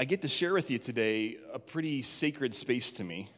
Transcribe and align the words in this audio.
I 0.00 0.04
get 0.04 0.22
to 0.22 0.28
share 0.28 0.52
with 0.52 0.70
you 0.70 0.78
today 0.78 1.38
a 1.52 1.58
pretty 1.58 2.02
sacred 2.02 2.54
space 2.54 2.92
to 2.92 3.04
me, 3.04 3.28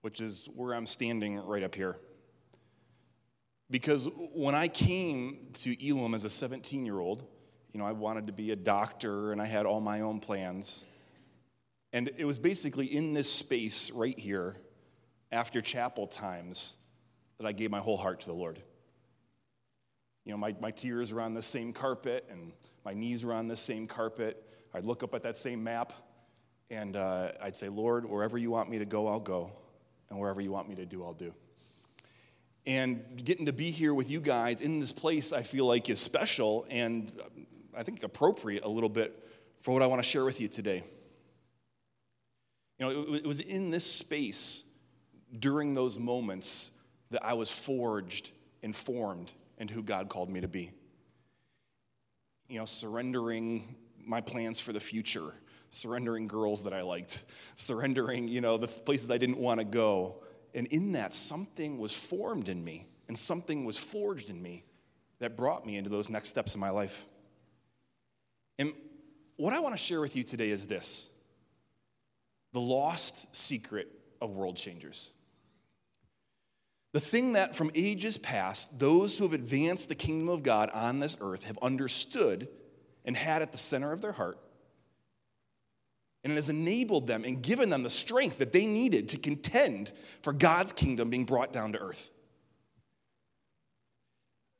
which 0.00 0.22
is 0.22 0.48
where 0.56 0.74
I'm 0.74 0.86
standing 0.86 1.36
right 1.36 1.62
up 1.62 1.74
here. 1.74 1.98
Because 3.70 4.08
when 4.32 4.54
I 4.54 4.68
came 4.68 5.48
to 5.52 5.86
Elim 5.86 6.14
as 6.14 6.24
a 6.24 6.30
17 6.30 6.86
year 6.86 6.98
old, 6.98 7.26
you 7.74 7.78
know, 7.78 7.84
I 7.84 7.92
wanted 7.92 8.28
to 8.28 8.32
be 8.32 8.52
a 8.52 8.56
doctor 8.56 9.32
and 9.32 9.42
I 9.42 9.44
had 9.44 9.66
all 9.66 9.82
my 9.82 10.00
own 10.00 10.18
plans. 10.18 10.86
And 11.92 12.10
it 12.16 12.24
was 12.24 12.38
basically 12.38 12.86
in 12.86 13.12
this 13.12 13.30
space 13.30 13.90
right 13.90 14.18
here, 14.18 14.56
after 15.30 15.60
chapel 15.60 16.06
times, 16.06 16.78
that 17.36 17.46
I 17.46 17.52
gave 17.52 17.70
my 17.70 17.80
whole 17.80 17.98
heart 17.98 18.20
to 18.20 18.26
the 18.28 18.32
Lord. 18.32 18.58
You 20.24 20.32
know, 20.32 20.38
my, 20.38 20.56
my 20.58 20.70
tears 20.70 21.12
were 21.12 21.20
on 21.20 21.34
the 21.34 21.42
same 21.42 21.74
carpet 21.74 22.26
and 22.30 22.52
my 22.82 22.94
knees 22.94 23.26
were 23.26 23.34
on 23.34 23.46
the 23.46 23.56
same 23.56 23.86
carpet. 23.86 24.48
I'd 24.74 24.84
look 24.84 25.02
up 25.02 25.14
at 25.14 25.22
that 25.24 25.36
same 25.36 25.62
map 25.62 25.92
and 26.70 26.96
uh, 26.96 27.32
I'd 27.42 27.54
say, 27.54 27.68
Lord, 27.68 28.06
wherever 28.06 28.38
you 28.38 28.50
want 28.50 28.70
me 28.70 28.78
to 28.78 28.86
go, 28.86 29.06
I'll 29.06 29.20
go. 29.20 29.50
And 30.08 30.18
wherever 30.18 30.40
you 30.40 30.50
want 30.50 30.68
me 30.68 30.74
to 30.76 30.86
do, 30.86 31.04
I'll 31.04 31.12
do. 31.12 31.34
And 32.64 33.22
getting 33.22 33.46
to 33.46 33.52
be 33.52 33.70
here 33.70 33.92
with 33.92 34.10
you 34.10 34.20
guys 34.20 34.60
in 34.60 34.80
this 34.80 34.92
place, 34.92 35.32
I 35.32 35.42
feel 35.42 35.66
like 35.66 35.90
is 35.90 36.00
special 36.00 36.66
and 36.70 37.12
um, 37.20 37.46
I 37.76 37.82
think 37.82 38.02
appropriate 38.02 38.64
a 38.64 38.68
little 38.68 38.88
bit 38.88 39.28
for 39.60 39.72
what 39.72 39.82
I 39.82 39.86
want 39.86 40.02
to 40.02 40.08
share 40.08 40.24
with 40.24 40.40
you 40.40 40.48
today. 40.48 40.82
You 42.78 42.86
know, 42.86 43.14
it 43.14 43.26
was 43.26 43.40
in 43.40 43.70
this 43.70 43.84
space 43.84 44.64
during 45.38 45.74
those 45.74 45.98
moments 45.98 46.72
that 47.10 47.24
I 47.24 47.34
was 47.34 47.50
forged 47.50 48.32
and 48.62 48.74
formed 48.74 49.32
into 49.58 49.74
who 49.74 49.82
God 49.82 50.08
called 50.08 50.30
me 50.30 50.40
to 50.40 50.48
be. 50.48 50.72
You 52.48 52.58
know, 52.58 52.64
surrendering 52.64 53.76
my 54.06 54.20
plans 54.20 54.60
for 54.60 54.72
the 54.72 54.80
future, 54.80 55.32
surrendering 55.70 56.26
girls 56.26 56.64
that 56.64 56.72
I 56.72 56.82
liked, 56.82 57.24
surrendering, 57.54 58.28
you 58.28 58.40
know, 58.40 58.58
the 58.58 58.68
places 58.68 59.10
I 59.10 59.18
didn't 59.18 59.38
want 59.38 59.60
to 59.60 59.64
go. 59.64 60.22
And 60.54 60.66
in 60.68 60.92
that, 60.92 61.14
something 61.14 61.78
was 61.78 61.94
formed 61.94 62.48
in 62.48 62.62
me 62.64 62.86
and 63.08 63.16
something 63.16 63.64
was 63.64 63.78
forged 63.78 64.30
in 64.30 64.40
me 64.40 64.64
that 65.18 65.36
brought 65.36 65.66
me 65.66 65.76
into 65.76 65.90
those 65.90 66.10
next 66.10 66.28
steps 66.28 66.54
in 66.54 66.60
my 66.60 66.70
life. 66.70 67.06
And 68.58 68.72
what 69.36 69.52
I 69.52 69.60
want 69.60 69.74
to 69.74 69.82
share 69.82 70.00
with 70.00 70.16
you 70.16 70.24
today 70.24 70.50
is 70.50 70.66
this 70.66 71.10
the 72.52 72.60
lost 72.60 73.34
secret 73.34 73.88
of 74.20 74.30
world 74.30 74.56
changers. 74.56 75.10
The 76.92 77.00
thing 77.00 77.32
that 77.32 77.56
from 77.56 77.70
ages 77.74 78.18
past, 78.18 78.78
those 78.78 79.16
who 79.16 79.24
have 79.24 79.32
advanced 79.32 79.88
the 79.88 79.94
kingdom 79.94 80.28
of 80.28 80.42
God 80.42 80.70
on 80.70 81.00
this 81.00 81.16
earth 81.20 81.44
have 81.44 81.58
understood 81.62 82.48
and 83.04 83.16
had 83.16 83.42
at 83.42 83.52
the 83.52 83.58
center 83.58 83.92
of 83.92 84.00
their 84.00 84.12
heart. 84.12 84.38
And 86.24 86.32
it 86.32 86.36
has 86.36 86.48
enabled 86.48 87.06
them 87.06 87.24
and 87.24 87.42
given 87.42 87.68
them 87.68 87.82
the 87.82 87.90
strength 87.90 88.38
that 88.38 88.52
they 88.52 88.64
needed 88.66 89.08
to 89.10 89.18
contend 89.18 89.92
for 90.22 90.32
God's 90.32 90.72
kingdom 90.72 91.10
being 91.10 91.24
brought 91.24 91.52
down 91.52 91.72
to 91.72 91.78
earth. 91.78 92.10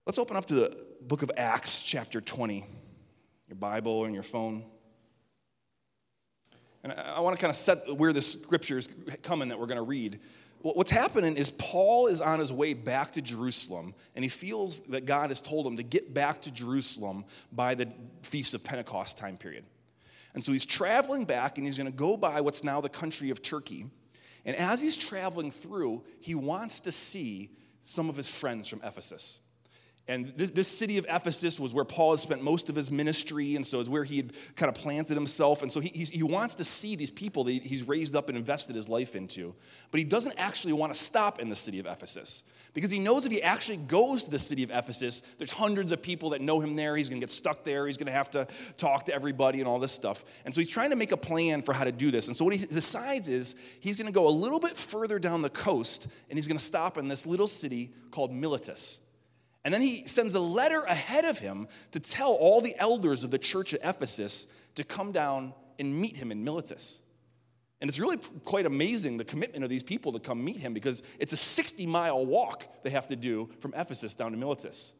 Let's 0.06 0.18
open 0.18 0.36
up 0.36 0.46
to 0.46 0.54
the 0.54 0.76
book 1.00 1.22
of 1.22 1.30
Acts, 1.36 1.80
chapter 1.80 2.20
20, 2.20 2.66
your 3.48 3.56
Bible 3.56 4.04
and 4.04 4.14
your 4.14 4.24
phone. 4.24 4.64
And 6.82 6.92
I 6.92 7.20
want 7.20 7.36
to 7.36 7.40
kind 7.40 7.50
of 7.50 7.56
set 7.56 7.96
where 7.96 8.12
the 8.12 8.22
scripture 8.22 8.78
is 8.78 8.88
coming 9.22 9.50
that 9.50 9.60
we're 9.60 9.66
going 9.66 9.76
to 9.76 9.82
read. 9.82 10.18
What's 10.62 10.92
happening 10.92 11.36
is 11.36 11.50
Paul 11.50 12.06
is 12.06 12.22
on 12.22 12.38
his 12.38 12.52
way 12.52 12.72
back 12.72 13.12
to 13.12 13.22
Jerusalem, 13.22 13.94
and 14.14 14.24
he 14.24 14.28
feels 14.28 14.82
that 14.82 15.06
God 15.06 15.30
has 15.30 15.40
told 15.40 15.66
him 15.66 15.76
to 15.76 15.82
get 15.82 16.14
back 16.14 16.40
to 16.42 16.52
Jerusalem 16.52 17.24
by 17.50 17.74
the 17.74 17.88
Feast 18.22 18.54
of 18.54 18.62
Pentecost 18.62 19.18
time 19.18 19.36
period. 19.36 19.66
And 20.34 20.42
so 20.42 20.52
he's 20.52 20.64
traveling 20.64 21.24
back, 21.24 21.58
and 21.58 21.66
he's 21.66 21.76
going 21.76 21.90
to 21.90 21.96
go 21.96 22.16
by 22.16 22.40
what's 22.40 22.62
now 22.62 22.80
the 22.80 22.88
country 22.88 23.30
of 23.30 23.42
Turkey. 23.42 23.86
And 24.44 24.56
as 24.56 24.80
he's 24.80 24.96
traveling 24.96 25.50
through, 25.50 26.04
he 26.20 26.36
wants 26.36 26.78
to 26.80 26.92
see 26.92 27.50
some 27.82 28.08
of 28.08 28.14
his 28.14 28.28
friends 28.28 28.68
from 28.68 28.80
Ephesus. 28.84 29.40
And 30.08 30.32
this, 30.36 30.50
this, 30.50 30.66
city 30.66 30.98
of 30.98 31.06
Ephesus 31.08 31.60
was 31.60 31.72
where 31.72 31.84
Paul 31.84 32.10
had 32.10 32.20
spent 32.20 32.42
most 32.42 32.68
of 32.68 32.74
his 32.74 32.90
ministry, 32.90 33.54
and 33.54 33.64
so 33.64 33.78
it's 33.78 33.88
where 33.88 34.02
he 34.02 34.16
had 34.16 34.32
kind 34.56 34.68
of 34.68 34.74
planted 34.74 35.14
himself. 35.14 35.62
And 35.62 35.70
so 35.70 35.78
he, 35.78 35.90
he 35.90 36.24
wants 36.24 36.56
to 36.56 36.64
see 36.64 36.96
these 36.96 37.10
people 37.10 37.44
that 37.44 37.62
he's 37.62 37.86
raised 37.86 38.16
up 38.16 38.28
and 38.28 38.36
invested 38.36 38.74
his 38.74 38.88
life 38.88 39.14
into. 39.14 39.54
But 39.92 39.98
he 39.98 40.04
doesn't 40.04 40.34
actually 40.38 40.72
want 40.72 40.92
to 40.92 40.98
stop 40.98 41.38
in 41.38 41.48
the 41.48 41.54
city 41.54 41.78
of 41.78 41.86
Ephesus 41.86 42.42
because 42.74 42.90
he 42.90 42.98
knows 42.98 43.26
if 43.26 43.32
he 43.32 43.42
actually 43.42 43.76
goes 43.76 44.24
to 44.24 44.32
the 44.32 44.40
city 44.40 44.64
of 44.64 44.72
Ephesus, 44.72 45.22
there's 45.38 45.52
hundreds 45.52 45.92
of 45.92 46.02
people 46.02 46.30
that 46.30 46.40
know 46.40 46.58
him 46.58 46.74
there. 46.74 46.96
He's 46.96 47.08
going 47.08 47.20
to 47.20 47.24
get 47.24 47.30
stuck 47.30 47.64
there. 47.64 47.86
He's 47.86 47.96
going 47.96 48.06
to 48.06 48.12
have 48.12 48.30
to 48.30 48.48
talk 48.76 49.04
to 49.04 49.14
everybody 49.14 49.60
and 49.60 49.68
all 49.68 49.78
this 49.78 49.92
stuff. 49.92 50.24
And 50.44 50.52
so 50.52 50.60
he's 50.60 50.68
trying 50.70 50.90
to 50.90 50.96
make 50.96 51.12
a 51.12 51.16
plan 51.16 51.62
for 51.62 51.74
how 51.74 51.84
to 51.84 51.92
do 51.92 52.10
this. 52.10 52.26
And 52.26 52.36
so 52.36 52.44
what 52.44 52.56
he 52.56 52.66
decides 52.66 53.28
is 53.28 53.54
he's 53.78 53.94
going 53.94 54.08
to 54.08 54.12
go 54.12 54.26
a 54.26 54.30
little 54.30 54.58
bit 54.58 54.76
further 54.76 55.20
down 55.20 55.42
the 55.42 55.50
coast, 55.50 56.08
and 56.28 56.36
he's 56.36 56.48
going 56.48 56.58
to 56.58 56.64
stop 56.64 56.98
in 56.98 57.06
this 57.06 57.24
little 57.24 57.46
city 57.46 57.92
called 58.10 58.32
Miletus. 58.32 59.01
And 59.64 59.72
then 59.72 59.80
he 59.80 60.06
sends 60.06 60.34
a 60.34 60.40
letter 60.40 60.82
ahead 60.82 61.24
of 61.24 61.38
him 61.38 61.68
to 61.92 62.00
tell 62.00 62.32
all 62.32 62.60
the 62.60 62.74
elders 62.78 63.22
of 63.22 63.30
the 63.30 63.38
church 63.38 63.74
at 63.74 63.80
Ephesus 63.84 64.48
to 64.74 64.84
come 64.84 65.12
down 65.12 65.54
and 65.78 65.94
meet 65.94 66.16
him 66.16 66.32
in 66.32 66.42
Miletus. 66.42 67.00
And 67.80 67.88
it's 67.88 67.98
really 67.98 68.18
quite 68.44 68.66
amazing 68.66 69.16
the 69.16 69.24
commitment 69.24 69.64
of 69.64 69.70
these 69.70 69.82
people 69.82 70.12
to 70.12 70.20
come 70.20 70.44
meet 70.44 70.56
him 70.56 70.72
because 70.72 71.02
it's 71.18 71.32
a 71.32 71.36
60 71.36 71.86
mile 71.86 72.24
walk 72.24 72.82
they 72.82 72.90
have 72.90 73.08
to 73.08 73.16
do 73.16 73.50
from 73.60 73.74
Ephesus 73.74 74.14
down 74.14 74.30
to 74.30 74.36
Miletus. 74.36 74.92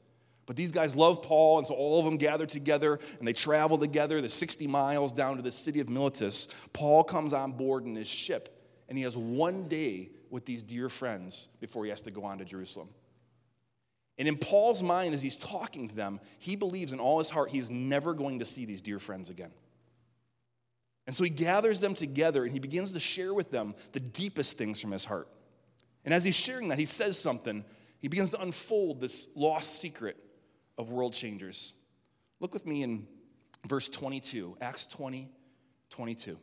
But 0.46 0.56
these 0.56 0.72
guys 0.72 0.96
love 0.96 1.22
Paul, 1.22 1.58
and 1.58 1.66
so 1.66 1.74
all 1.74 2.00
of 2.00 2.04
them 2.04 2.16
gather 2.16 2.46
together 2.46 2.98
and 3.18 3.28
they 3.28 3.32
travel 3.32 3.78
together 3.78 4.20
the 4.20 4.28
60 4.28 4.66
miles 4.66 5.12
down 5.12 5.36
to 5.36 5.42
the 5.42 5.52
city 5.52 5.78
of 5.78 5.88
Miletus. 5.88 6.48
Paul 6.72 7.04
comes 7.04 7.32
on 7.32 7.52
board 7.52 7.84
in 7.84 7.94
his 7.94 8.08
ship, 8.08 8.60
and 8.88 8.98
he 8.98 9.04
has 9.04 9.16
one 9.16 9.68
day 9.68 10.10
with 10.30 10.44
these 10.44 10.64
dear 10.64 10.88
friends 10.88 11.48
before 11.60 11.84
he 11.84 11.90
has 11.90 12.02
to 12.02 12.10
go 12.10 12.24
on 12.24 12.38
to 12.38 12.44
Jerusalem. 12.44 12.88
And 14.18 14.28
in 14.28 14.36
Paul's 14.36 14.82
mind, 14.82 15.14
as 15.14 15.22
he's 15.22 15.38
talking 15.38 15.88
to 15.88 15.94
them, 15.94 16.20
he 16.38 16.56
believes 16.56 16.92
in 16.92 17.00
all 17.00 17.18
his 17.18 17.30
heart 17.30 17.50
he's 17.50 17.70
never 17.70 18.14
going 18.14 18.40
to 18.40 18.44
see 18.44 18.64
these 18.64 18.82
dear 18.82 18.98
friends 18.98 19.30
again. 19.30 19.52
And 21.06 21.16
so 21.16 21.24
he 21.24 21.30
gathers 21.30 21.80
them 21.80 21.94
together 21.94 22.44
and 22.44 22.52
he 22.52 22.60
begins 22.60 22.92
to 22.92 23.00
share 23.00 23.34
with 23.34 23.50
them 23.50 23.74
the 23.92 24.00
deepest 24.00 24.58
things 24.58 24.80
from 24.80 24.92
his 24.92 25.04
heart. 25.04 25.28
And 26.04 26.12
as 26.12 26.24
he's 26.24 26.36
sharing 26.36 26.68
that, 26.68 26.78
he 26.78 26.84
says 26.84 27.18
something. 27.18 27.64
He 28.00 28.08
begins 28.08 28.30
to 28.30 28.40
unfold 28.40 29.00
this 29.00 29.28
lost 29.34 29.80
secret 29.80 30.16
of 30.78 30.90
world 30.90 31.14
changers. 31.14 31.72
Look 32.40 32.52
with 32.52 32.66
me 32.66 32.82
in 32.82 33.06
verse 33.66 33.88
22, 33.88 34.58
Acts 34.60 34.86
20, 34.86 35.28
22. 35.90 36.38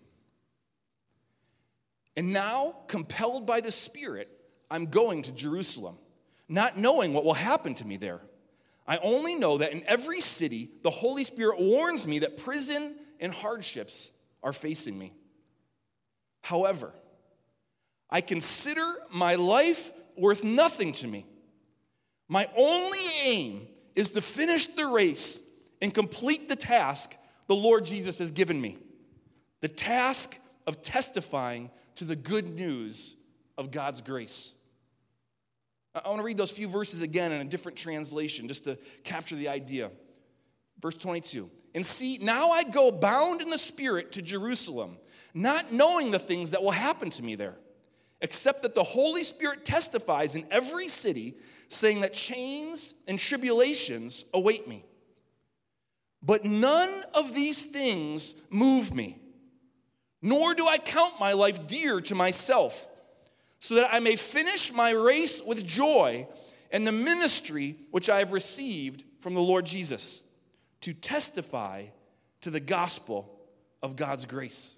And 2.15 2.33
now, 2.33 2.75
compelled 2.87 3.45
by 3.45 3.61
the 3.61 3.71
Spirit, 3.71 4.29
I'm 4.69 4.87
going 4.87 5.23
to 5.23 5.31
Jerusalem 5.31 5.97
not 6.49 6.77
knowing 6.77 7.13
what 7.13 7.23
will 7.23 7.33
happen 7.33 7.75
to 7.75 7.85
me 7.85 7.95
there. 7.95 8.21
I 8.87 8.97
only 8.97 9.35
know 9.35 9.59
that 9.59 9.71
in 9.71 9.83
every 9.85 10.19
city, 10.19 10.71
the 10.81 10.89
Holy 10.89 11.23
Spirit 11.23 11.59
warns 11.59 12.07
me 12.07 12.19
that 12.19 12.37
prison 12.37 12.95
and 13.19 13.31
hardships 13.31 14.11
are 14.41 14.51
facing 14.51 14.97
me. 14.97 15.13
However, 16.41 16.91
I 18.09 18.21
consider 18.21 18.95
my 19.13 19.35
life 19.35 19.91
worth 20.17 20.43
nothing 20.43 20.93
to 20.93 21.07
me. 21.07 21.27
My 22.27 22.49
only 22.57 22.99
aim 23.23 23.67
is 23.95 24.11
to 24.11 24.21
finish 24.21 24.65
the 24.67 24.87
race 24.87 25.43
and 25.81 25.93
complete 25.93 26.49
the 26.49 26.55
task 26.55 27.15
the 27.47 27.55
Lord 27.55 27.85
Jesus 27.85 28.19
has 28.19 28.31
given 28.31 28.59
me 28.59 28.77
the 29.61 29.67
task 29.67 30.39
of 30.65 30.81
testifying 30.81 31.69
to 31.95 32.05
the 32.05 32.15
good 32.15 32.45
news 32.45 33.17
of 33.57 33.71
God's 33.71 34.01
grace. 34.01 34.55
I 35.95 36.07
want 36.07 36.19
to 36.19 36.23
read 36.23 36.37
those 36.37 36.51
few 36.51 36.67
verses 36.67 37.01
again 37.01 37.31
in 37.31 37.41
a 37.41 37.49
different 37.49 37.77
translation 37.77 38.47
just 38.47 38.65
to 38.65 38.77
capture 39.03 39.35
the 39.35 39.49
idea. 39.49 39.89
Verse 40.79 40.95
22 40.95 41.49
And 41.73 41.85
see, 41.85 42.19
now 42.19 42.51
I 42.51 42.63
go 42.63 42.91
bound 42.91 43.41
in 43.41 43.49
the 43.49 43.57
Spirit 43.57 44.11
to 44.13 44.21
Jerusalem, 44.21 44.97
not 45.33 45.73
knowing 45.73 46.11
the 46.11 46.19
things 46.19 46.51
that 46.51 46.61
will 46.61 46.71
happen 46.71 47.09
to 47.11 47.23
me 47.23 47.35
there, 47.35 47.55
except 48.21 48.61
that 48.63 48.75
the 48.75 48.83
Holy 48.83 49.23
Spirit 49.23 49.65
testifies 49.65 50.35
in 50.35 50.45
every 50.51 50.87
city, 50.87 51.35
saying 51.69 52.01
that 52.01 52.13
chains 52.13 52.93
and 53.07 53.17
tribulations 53.17 54.25
await 54.33 54.67
me. 54.67 54.85
But 56.21 56.45
none 56.45 57.03
of 57.15 57.33
these 57.33 57.65
things 57.65 58.35
move 58.51 58.93
me, 58.93 59.17
nor 60.21 60.53
do 60.53 60.67
I 60.67 60.77
count 60.77 61.13
my 61.19 61.33
life 61.33 61.65
dear 61.65 61.99
to 62.01 62.13
myself 62.13 62.88
so 63.59 63.75
that 63.75 63.93
I 63.93 63.99
may 63.99 64.15
finish 64.15 64.73
my 64.73 64.91
race 64.91 65.41
with 65.45 65.65
joy 65.65 66.27
and 66.71 66.87
the 66.87 66.91
ministry 66.91 67.75
which 67.91 68.09
I 68.09 68.19
have 68.19 68.31
received 68.31 69.03
from 69.19 69.33
the 69.33 69.41
Lord 69.41 69.65
Jesus 69.65 70.23
to 70.81 70.93
testify 70.93 71.85
to 72.41 72.49
the 72.49 72.59
gospel 72.59 73.39
of 73.83 73.95
God's 73.95 74.25
grace. 74.25 74.77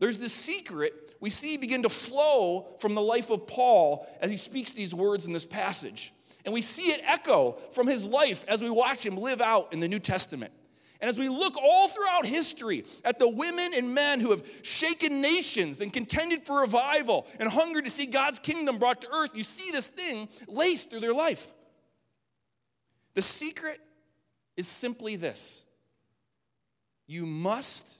There's 0.00 0.18
this 0.18 0.32
secret 0.32 1.02
we 1.20 1.30
see 1.30 1.56
begin 1.56 1.84
to 1.84 1.88
flow 1.88 2.66
from 2.80 2.96
the 2.96 3.00
life 3.00 3.30
of 3.30 3.46
Paul 3.46 4.08
as 4.20 4.28
he 4.28 4.36
speaks 4.36 4.72
these 4.72 4.92
words 4.92 5.24
in 5.24 5.32
this 5.32 5.46
passage. 5.46 6.12
And 6.44 6.52
we 6.52 6.60
see 6.60 6.90
it 6.90 7.00
echo 7.06 7.52
from 7.70 7.86
his 7.86 8.04
life 8.04 8.44
as 8.48 8.60
we 8.60 8.68
watch 8.68 9.06
him 9.06 9.16
live 9.16 9.40
out 9.40 9.72
in 9.72 9.78
the 9.78 9.86
New 9.86 10.00
Testament. 10.00 10.52
And 11.02 11.08
as 11.08 11.18
we 11.18 11.28
look 11.28 11.56
all 11.56 11.88
throughout 11.88 12.24
history 12.24 12.84
at 13.04 13.18
the 13.18 13.28
women 13.28 13.72
and 13.76 13.92
men 13.92 14.20
who 14.20 14.30
have 14.30 14.46
shaken 14.62 15.20
nations 15.20 15.80
and 15.80 15.92
contended 15.92 16.46
for 16.46 16.60
revival 16.60 17.26
and 17.40 17.50
hungered 17.50 17.84
to 17.84 17.90
see 17.90 18.06
God's 18.06 18.38
kingdom 18.38 18.78
brought 18.78 19.00
to 19.00 19.08
earth, 19.12 19.32
you 19.34 19.42
see 19.42 19.72
this 19.72 19.88
thing 19.88 20.28
laced 20.46 20.90
through 20.90 21.00
their 21.00 21.12
life. 21.12 21.52
The 23.14 23.22
secret 23.22 23.80
is 24.56 24.68
simply 24.68 25.16
this 25.16 25.64
you 27.08 27.26
must 27.26 27.98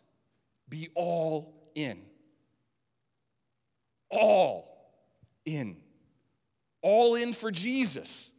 be 0.69 0.88
all 0.94 1.52
in. 1.75 2.00
All 4.10 4.93
in. 5.44 5.76
All 6.82 7.16
in 7.16 7.32
for 7.32 7.50
Jesus, 7.50 8.32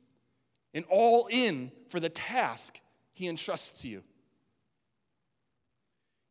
and 0.74 0.86
all 0.90 1.28
in 1.30 1.72
for 1.90 2.00
the 2.00 2.10
task 2.10 2.80
he 3.12 3.28
entrusts 3.28 3.82
to 3.82 3.90
you. 3.90 4.04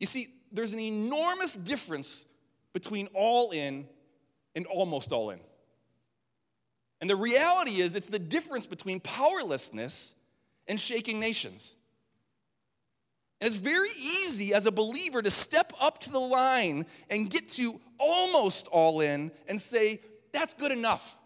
You 0.03 0.07
see, 0.07 0.31
there's 0.51 0.73
an 0.73 0.81
enormous 0.81 1.55
difference 1.55 2.27
between 2.73 3.07
all 3.15 3.53
in 3.53 3.87
and 4.57 4.67
almost 4.67 5.13
all 5.13 5.31
in. 5.31 5.39
And 7.01 7.09
the 7.09 7.15
reality 7.15 7.81
is, 7.81 7.95
it's 7.95 8.09
the 8.09 8.19
difference 8.19 8.67
between 8.67 8.99
powerlessness 8.99 10.17
and 10.67 10.81
shaking 10.81 11.21
nations. 11.21 11.77
And 13.41 13.47
it's 13.47 13.55
very 13.55 13.91
easy 13.91 14.53
as 14.53 14.67
a 14.67 14.73
believer 14.73 15.23
to 15.23 15.31
step 15.31 15.73
up 15.81 16.01
to 16.01 16.11
the 16.11 16.19
line 16.19 16.85
and 17.09 17.31
get 17.31 17.49
to 17.51 17.81
almost 17.99 18.67
all 18.73 19.03
in 19.03 19.31
and 19.47 19.61
say, 19.61 20.01
that's 20.33 20.55
good 20.55 20.73
enough. 20.73 21.17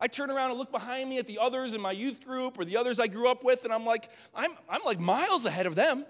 I 0.00 0.08
turn 0.08 0.32
around 0.32 0.50
and 0.50 0.58
look 0.58 0.72
behind 0.72 1.08
me 1.08 1.18
at 1.18 1.28
the 1.28 1.38
others 1.38 1.72
in 1.72 1.80
my 1.80 1.92
youth 1.92 2.24
group 2.24 2.58
or 2.58 2.64
the 2.64 2.78
others 2.78 2.98
I 2.98 3.06
grew 3.06 3.30
up 3.30 3.44
with, 3.44 3.62
and 3.62 3.72
I'm 3.72 3.86
like, 3.86 4.10
I'm, 4.34 4.50
I'm 4.68 4.82
like 4.84 4.98
miles 4.98 5.46
ahead 5.46 5.66
of 5.66 5.76
them. 5.76 6.04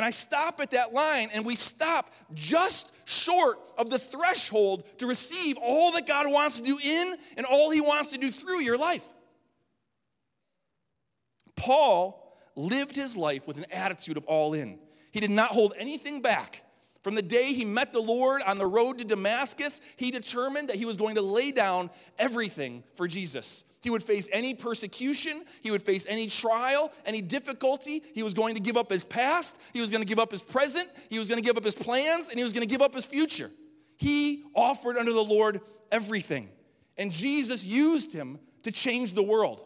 And 0.00 0.06
I 0.06 0.12
stop 0.12 0.60
at 0.60 0.70
that 0.70 0.94
line, 0.94 1.28
and 1.34 1.44
we 1.44 1.54
stop 1.54 2.14
just 2.32 2.90
short 3.04 3.58
of 3.76 3.90
the 3.90 3.98
threshold 3.98 4.82
to 4.96 5.06
receive 5.06 5.58
all 5.60 5.92
that 5.92 6.06
God 6.06 6.32
wants 6.32 6.58
to 6.58 6.64
do 6.64 6.78
in 6.82 7.14
and 7.36 7.44
all 7.44 7.70
He 7.70 7.82
wants 7.82 8.12
to 8.12 8.16
do 8.16 8.30
through 8.30 8.62
your 8.62 8.78
life. 8.78 9.04
Paul 11.54 12.34
lived 12.56 12.96
his 12.96 13.14
life 13.14 13.46
with 13.46 13.58
an 13.58 13.66
attitude 13.70 14.16
of 14.16 14.24
all 14.24 14.54
in. 14.54 14.78
He 15.12 15.20
did 15.20 15.28
not 15.30 15.50
hold 15.50 15.74
anything 15.76 16.22
back. 16.22 16.64
From 17.02 17.14
the 17.14 17.20
day 17.20 17.52
he 17.52 17.66
met 17.66 17.92
the 17.92 18.00
Lord 18.00 18.40
on 18.40 18.56
the 18.56 18.66
road 18.66 19.00
to 19.00 19.04
Damascus, 19.04 19.82
he 19.98 20.10
determined 20.10 20.70
that 20.70 20.76
he 20.76 20.86
was 20.86 20.96
going 20.96 21.16
to 21.16 21.22
lay 21.22 21.52
down 21.52 21.90
everything 22.18 22.84
for 22.94 23.06
Jesus. 23.06 23.64
He 23.82 23.88
would 23.90 24.02
face 24.02 24.28
any 24.30 24.54
persecution, 24.54 25.44
he 25.62 25.70
would 25.70 25.82
face 25.82 26.06
any 26.08 26.26
trial, 26.26 26.92
any 27.06 27.22
difficulty. 27.22 28.02
He 28.14 28.22
was 28.22 28.34
going 28.34 28.54
to 28.54 28.60
give 28.60 28.76
up 28.76 28.90
his 28.90 29.04
past, 29.04 29.58
he 29.72 29.80
was 29.80 29.90
going 29.90 30.02
to 30.02 30.08
give 30.08 30.18
up 30.18 30.30
his 30.30 30.42
present, 30.42 30.88
he 31.08 31.18
was 31.18 31.28
going 31.28 31.40
to 31.40 31.46
give 31.46 31.56
up 31.56 31.64
his 31.64 31.74
plans, 31.74 32.28
and 32.28 32.38
he 32.38 32.44
was 32.44 32.52
going 32.52 32.66
to 32.66 32.70
give 32.70 32.82
up 32.82 32.94
his 32.94 33.06
future. 33.06 33.50
He 33.96 34.44
offered 34.54 34.96
unto 34.96 35.12
the 35.12 35.24
Lord 35.24 35.60
everything. 35.90 36.50
And 36.96 37.10
Jesus 37.10 37.66
used 37.66 38.12
him 38.12 38.38
to 38.64 38.70
change 38.70 39.14
the 39.14 39.22
world. 39.22 39.62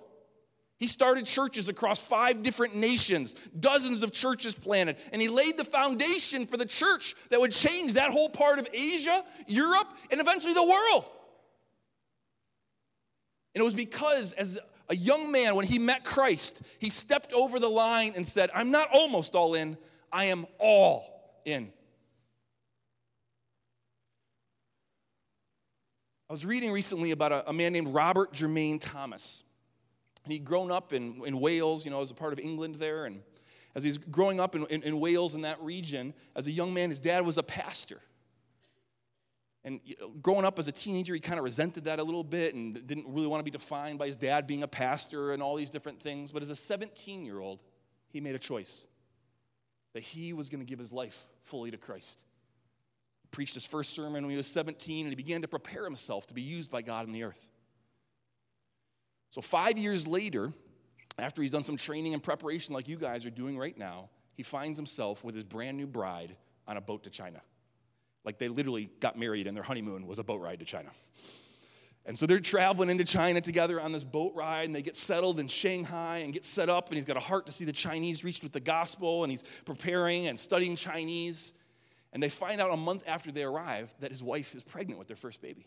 He 0.78 0.86
started 0.86 1.24
churches 1.24 1.68
across 1.68 1.98
five 2.04 2.42
different 2.42 2.74
nations, 2.74 3.34
dozens 3.58 4.02
of 4.02 4.12
churches 4.12 4.54
planted, 4.54 4.96
and 5.12 5.22
he 5.22 5.28
laid 5.28 5.56
the 5.56 5.64
foundation 5.64 6.46
for 6.46 6.56
the 6.56 6.66
church 6.66 7.14
that 7.30 7.40
would 7.40 7.52
change 7.52 7.94
that 7.94 8.10
whole 8.10 8.28
part 8.28 8.58
of 8.58 8.68
Asia, 8.72 9.24
Europe, 9.46 9.88
and 10.10 10.20
eventually 10.20 10.52
the 10.52 10.62
world. 10.62 11.10
And 13.54 13.60
it 13.60 13.64
was 13.64 13.74
because, 13.74 14.32
as 14.32 14.58
a 14.88 14.96
young 14.96 15.30
man, 15.30 15.54
when 15.54 15.66
he 15.66 15.78
met 15.78 16.04
Christ, 16.04 16.62
he 16.78 16.90
stepped 16.90 17.32
over 17.32 17.58
the 17.58 17.70
line 17.70 18.12
and 18.16 18.26
said, 18.26 18.50
I'm 18.54 18.70
not 18.70 18.88
almost 18.92 19.34
all 19.34 19.54
in, 19.54 19.76
I 20.12 20.26
am 20.26 20.46
all 20.58 21.40
in. 21.44 21.72
I 26.28 26.32
was 26.32 26.44
reading 26.44 26.72
recently 26.72 27.10
about 27.12 27.32
a, 27.32 27.50
a 27.50 27.52
man 27.52 27.72
named 27.72 27.88
Robert 27.88 28.32
Jermain 28.32 28.78
Thomas. 28.80 29.44
He'd 30.26 30.44
grown 30.44 30.72
up 30.72 30.92
in, 30.92 31.22
in 31.24 31.38
Wales, 31.38 31.84
you 31.84 31.90
know, 31.90 32.00
as 32.00 32.10
a 32.10 32.14
part 32.14 32.32
of 32.32 32.38
England 32.38 32.76
there. 32.76 33.04
And 33.04 33.20
as 33.74 33.82
he's 33.82 33.98
growing 33.98 34.40
up 34.40 34.54
in, 34.54 34.64
in, 34.66 34.82
in 34.82 34.98
Wales 34.98 35.34
in 35.34 35.42
that 35.42 35.60
region, 35.60 36.14
as 36.34 36.46
a 36.46 36.50
young 36.50 36.72
man, 36.72 36.90
his 36.90 37.00
dad 37.00 37.26
was 37.26 37.38
a 37.38 37.42
pastor. 37.42 38.00
And 39.64 39.80
uh, 40.00 40.06
growing 40.20 40.44
up 40.44 40.58
as 40.58 40.68
a 40.68 40.72
teenager, 40.72 41.14
he 41.14 41.20
kind 41.20 41.38
of 41.38 41.44
resented 41.44 41.84
that 41.84 41.98
a 41.98 42.04
little 42.04 42.24
bit 42.24 42.54
and 42.54 42.86
didn't 42.86 43.06
really 43.08 43.26
want 43.26 43.40
to 43.40 43.44
be 43.44 43.50
defined 43.50 43.98
by 43.98 44.06
his 44.06 44.16
dad 44.16 44.46
being 44.46 44.62
a 44.62 44.68
pastor 44.68 45.32
and 45.32 45.42
all 45.42 45.56
these 45.56 45.70
different 45.70 46.02
things. 46.02 46.32
But 46.32 46.42
as 46.42 46.50
a 46.50 46.54
17 46.54 47.24
year 47.24 47.38
old, 47.38 47.62
he 48.08 48.20
made 48.20 48.34
a 48.34 48.38
choice 48.38 48.86
that 49.94 50.02
he 50.02 50.32
was 50.32 50.50
going 50.50 50.60
to 50.60 50.68
give 50.68 50.78
his 50.78 50.92
life 50.92 51.26
fully 51.42 51.70
to 51.70 51.78
Christ. 51.78 52.22
He 53.22 53.28
preached 53.30 53.54
his 53.54 53.64
first 53.64 53.94
sermon 53.94 54.24
when 54.24 54.30
he 54.30 54.36
was 54.36 54.46
17, 54.46 55.06
and 55.06 55.10
he 55.10 55.16
began 55.16 55.42
to 55.42 55.48
prepare 55.48 55.84
himself 55.84 56.26
to 56.26 56.34
be 56.34 56.42
used 56.42 56.70
by 56.70 56.82
God 56.82 57.06
in 57.06 57.12
the 57.12 57.22
earth. 57.22 57.48
So, 59.30 59.40
five 59.40 59.78
years 59.78 60.06
later, 60.06 60.52
after 61.18 61.42
he's 61.42 61.52
done 61.52 61.64
some 61.64 61.76
training 61.76 62.12
and 62.12 62.22
preparation 62.22 62.74
like 62.74 62.86
you 62.86 62.96
guys 62.96 63.24
are 63.24 63.30
doing 63.30 63.56
right 63.56 63.76
now, 63.76 64.10
he 64.34 64.42
finds 64.42 64.76
himself 64.76 65.24
with 65.24 65.34
his 65.34 65.44
brand 65.44 65.76
new 65.76 65.86
bride 65.86 66.36
on 66.66 66.76
a 66.76 66.80
boat 66.80 67.04
to 67.04 67.10
China. 67.10 67.40
Like 68.24 68.38
they 68.38 68.48
literally 68.48 68.90
got 69.00 69.18
married 69.18 69.46
and 69.46 69.56
their 69.56 69.64
honeymoon 69.64 70.06
was 70.06 70.18
a 70.18 70.24
boat 70.24 70.40
ride 70.40 70.60
to 70.60 70.64
China. 70.64 70.90
And 72.06 72.18
so 72.18 72.26
they're 72.26 72.40
traveling 72.40 72.90
into 72.90 73.04
China 73.04 73.40
together 73.40 73.80
on 73.80 73.92
this 73.92 74.04
boat 74.04 74.34
ride, 74.34 74.66
and 74.66 74.74
they 74.74 74.82
get 74.82 74.94
settled 74.94 75.40
in 75.40 75.48
Shanghai 75.48 76.18
and 76.18 76.34
get 76.34 76.44
set 76.44 76.68
up. 76.68 76.88
And 76.88 76.96
he's 76.96 77.06
got 77.06 77.16
a 77.16 77.20
heart 77.20 77.46
to 77.46 77.52
see 77.52 77.64
the 77.64 77.72
Chinese 77.72 78.22
reached 78.22 78.42
with 78.42 78.52
the 78.52 78.60
gospel, 78.60 79.24
and 79.24 79.30
he's 79.30 79.42
preparing 79.64 80.26
and 80.26 80.38
studying 80.38 80.76
Chinese. 80.76 81.54
And 82.12 82.22
they 82.22 82.28
find 82.28 82.60
out 82.60 82.70
a 82.70 82.76
month 82.76 83.04
after 83.06 83.32
they 83.32 83.42
arrive 83.42 83.94
that 84.00 84.10
his 84.10 84.22
wife 84.22 84.54
is 84.54 84.62
pregnant 84.62 84.98
with 84.98 85.08
their 85.08 85.16
first 85.16 85.40
baby. 85.40 85.66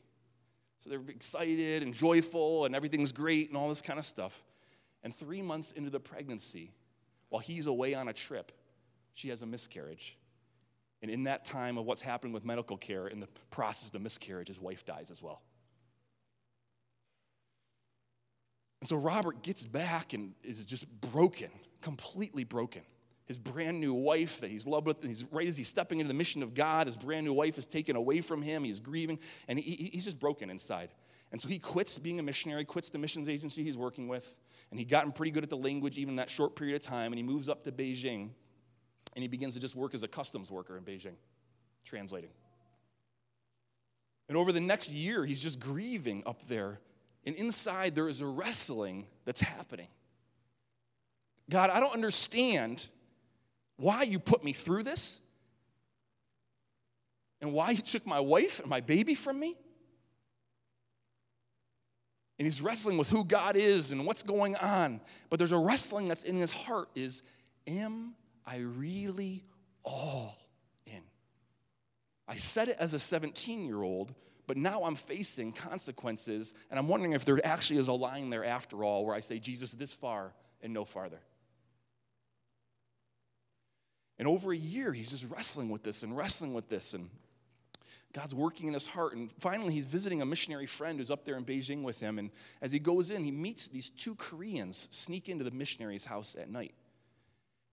So 0.80 0.90
they're 0.90 1.02
excited 1.10 1.82
and 1.82 1.94
joyful 1.94 2.66
and 2.66 2.76
everything's 2.76 3.12
great 3.12 3.50
and 3.50 3.58
all 3.58 3.68
this 3.68 3.82
kind 3.82 3.98
of 3.98 4.06
stuff. 4.06 4.44
And 5.04 5.14
three 5.14 5.42
months 5.42 5.72
into 5.72 5.90
the 5.90 6.00
pregnancy, 6.00 6.72
while 7.30 7.42
he's 7.42 7.66
away 7.66 7.96
on 7.96 8.08
a 8.08 8.14
trip, 8.14 8.52
she 9.14 9.30
has 9.30 9.42
a 9.42 9.46
miscarriage. 9.46 10.18
And 11.02 11.12
in 11.12 11.24
that 11.24 11.46
time 11.46 11.78
of 11.78 11.86
what's 11.86 12.02
happening 12.02 12.34
with 12.34 12.44
medical 12.44 12.78
care, 12.78 13.08
in 13.08 13.20
the 13.20 13.28
process 13.52 13.88
of 13.88 13.92
the 13.92 14.00
miscarriage, 14.00 14.48
his 14.48 14.60
wife 14.60 14.86
dies 14.86 15.12
as 15.12 15.22
well. 15.22 15.42
And 18.82 18.90
so 18.90 18.96
Robert 18.96 19.44
gets 19.44 19.66
back 19.66 20.14
and 20.14 20.34
is 20.44 20.66
just 20.66 20.86
broken, 21.02 21.50
completely 21.82 22.44
broken 22.44 22.82
his 23.28 23.38
brand 23.38 23.80
new 23.82 23.94
wife 23.94 24.40
that 24.40 24.50
he's 24.50 24.66
loved 24.66 24.88
with, 24.88 25.02
and 25.02 25.10
he's 25.10 25.26
right 25.26 25.48
as 25.48 25.58
he's 25.58 25.68
stepping 25.68 26.00
into 26.00 26.08
the 26.08 26.14
mission 26.14 26.42
of 26.42 26.54
God, 26.54 26.88
his 26.88 26.96
brand 26.96 27.26
new 27.26 27.34
wife 27.34 27.58
is 27.58 27.66
taken 27.66 27.98
away 27.98 28.22
from 28.22 28.42
him. 28.42 28.64
He's 28.64 28.80
grieving, 28.80 29.20
and 29.50 29.60
he, 29.60 29.90
he's 29.92 30.06
just 30.06 30.18
broken 30.18 30.50
inside. 30.50 30.90
And 31.34 31.42
so 31.42 31.50
he 31.50 31.60
quits 31.60 31.98
being 31.98 32.20
a 32.20 32.24
missionary, 32.24 32.64
quits 32.64 32.90
the 32.90 32.98
missions 32.98 33.28
agency 33.28 33.64
he's 33.64 33.76
working 33.76 34.08
with, 34.08 34.38
and 34.72 34.80
he'd 34.80 34.88
gotten 34.88 35.12
pretty 35.12 35.32
good 35.32 35.44
at 35.44 35.50
the 35.50 35.58
language 35.58 35.98
even 35.98 36.14
in 36.14 36.16
that 36.16 36.30
short 36.30 36.56
period 36.56 36.78
of 36.78 36.84
time, 36.84 37.12
and 37.12 37.20
he 37.20 37.24
moves 37.24 37.50
up 37.50 37.66
to 37.66 37.72
Beijing, 37.72 38.30
and 39.18 39.24
he 39.24 39.28
begins 39.28 39.56
to 39.56 39.60
just 39.60 39.76
work 39.76 39.96
as 39.96 40.04
a 40.04 40.08
customs 40.08 40.52
worker 40.52 40.78
in 40.78 40.84
Beijing, 40.84 41.16
translating. 41.84 42.30
And 44.30 44.38
over 44.38 44.52
the 44.52 44.60
next 44.60 44.92
year, 44.92 45.26
he's 45.26 45.42
just 45.42 45.60
grieving 45.60 46.22
up 46.28 46.48
there, 46.48 46.80
and 47.26 47.36
inside 47.36 47.96
there 47.96 48.10
is 48.10 48.22
a 48.22 48.28
wrestling 48.28 49.08
that's 49.26 49.42
happening. 49.42 49.88
God, 51.50 51.72
I 51.72 51.80
don't 51.80 51.96
understand 51.96 52.86
why 53.78 54.04
you 54.04 54.20
put 54.20 54.44
me 54.44 54.54
through 54.54 54.84
this 54.84 55.20
and 57.42 57.54
why 57.54 57.72
you 57.72 57.82
took 57.82 58.06
my 58.06 58.20
wife 58.20 58.60
and 58.60 58.70
my 58.70 58.82
baby 58.82 59.16
from 59.16 59.40
me. 59.40 59.56
And 62.38 62.46
he's 62.46 62.62
wrestling 62.62 63.00
with 63.00 63.10
who 63.10 63.24
God 63.24 63.56
is 63.56 63.92
and 63.92 64.06
what's 64.06 64.22
going 64.22 64.56
on. 64.58 65.02
But 65.32 65.40
there's 65.40 65.54
a 65.54 65.58
wrestling 65.58 66.08
that's 66.08 66.24
in 66.24 66.36
his 66.36 66.52
heart 66.52 66.90
is, 66.94 67.24
am 67.66 68.14
I 68.48 68.60
really 68.60 69.44
all 69.84 70.38
in? 70.86 71.02
I 72.28 72.38
said 72.38 72.70
it 72.70 72.78
as 72.80 72.94
a 72.94 73.00
17 73.00 73.66
year 73.66 73.84
old, 73.84 74.16
but 74.48 74.56
now 74.56 74.86
I'm 74.86 74.96
facing 74.96 75.52
consequences, 75.52 76.54
and 76.72 76.80
I'm 76.80 76.88
wondering 76.88 77.12
if 77.12 77.26
there 77.26 77.46
actually 77.46 77.80
is 77.80 77.90
a 77.90 77.94
line 77.94 78.30
there 78.30 78.46
after 78.46 78.84
all 78.84 79.06
where 79.06 79.14
I 79.14 79.20
say, 79.20 79.38
Jesus, 79.38 79.74
this 79.74 79.94
far 79.94 80.34
and 80.62 80.74
no 80.74 80.86
farther. 80.86 81.20
And 84.18 84.28
over 84.28 84.52
a 84.52 84.58
year, 84.58 84.94
he's 84.94 85.12
just 85.12 85.26
wrestling 85.30 85.70
with 85.70 85.84
this 85.84 86.02
and 86.02 86.16
wrestling 86.16 86.54
with 86.54 86.70
this. 86.70 86.94
And 86.94 87.10
God's 88.14 88.34
working 88.34 88.68
in 88.68 88.74
his 88.74 88.88
heart. 88.88 89.16
And 89.16 89.32
finally, 89.40 89.74
he's 89.74 89.86
visiting 89.86 90.22
a 90.22 90.26
missionary 90.26 90.66
friend 90.66 90.98
who's 90.98 91.12
up 91.12 91.24
there 91.24 91.36
in 91.36 91.46
Beijing 91.46 91.84
with 91.84 92.00
him. 92.00 92.18
And 92.18 92.32
as 92.62 92.72
he 92.72 92.80
goes 92.80 93.12
in, 93.12 93.24
he 93.24 93.32
meets 93.32 93.68
these 93.68 93.90
two 93.90 94.16
Koreans 94.16 94.88
sneak 94.92 95.30
into 95.30 95.44
the 95.44 95.52
missionary's 95.52 96.06
house 96.06 96.36
at 96.40 96.50
night. 96.50 96.74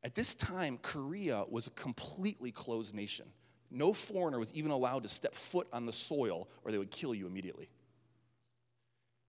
At 0.05 0.15
this 0.15 0.35
time, 0.35 0.79
Korea 0.83 1.45
was 1.49 1.67
a 1.67 1.71
completely 1.71 2.53
closed 2.53 2.95
nation. 2.95 3.27
No 3.71 3.95
foreigner 3.95 4.39
was 4.39 4.53
even 4.55 4.71
allowed 4.71 5.03
to 5.03 5.09
step 5.09 5.35
foot 5.35 5.67
on 5.73 5.87
the 5.87 5.93
soil 5.93 6.49
or 6.63 6.71
they 6.71 6.79
would 6.79 6.91
kill 6.91 7.15
you 7.15 7.27
immediately. 7.27 7.71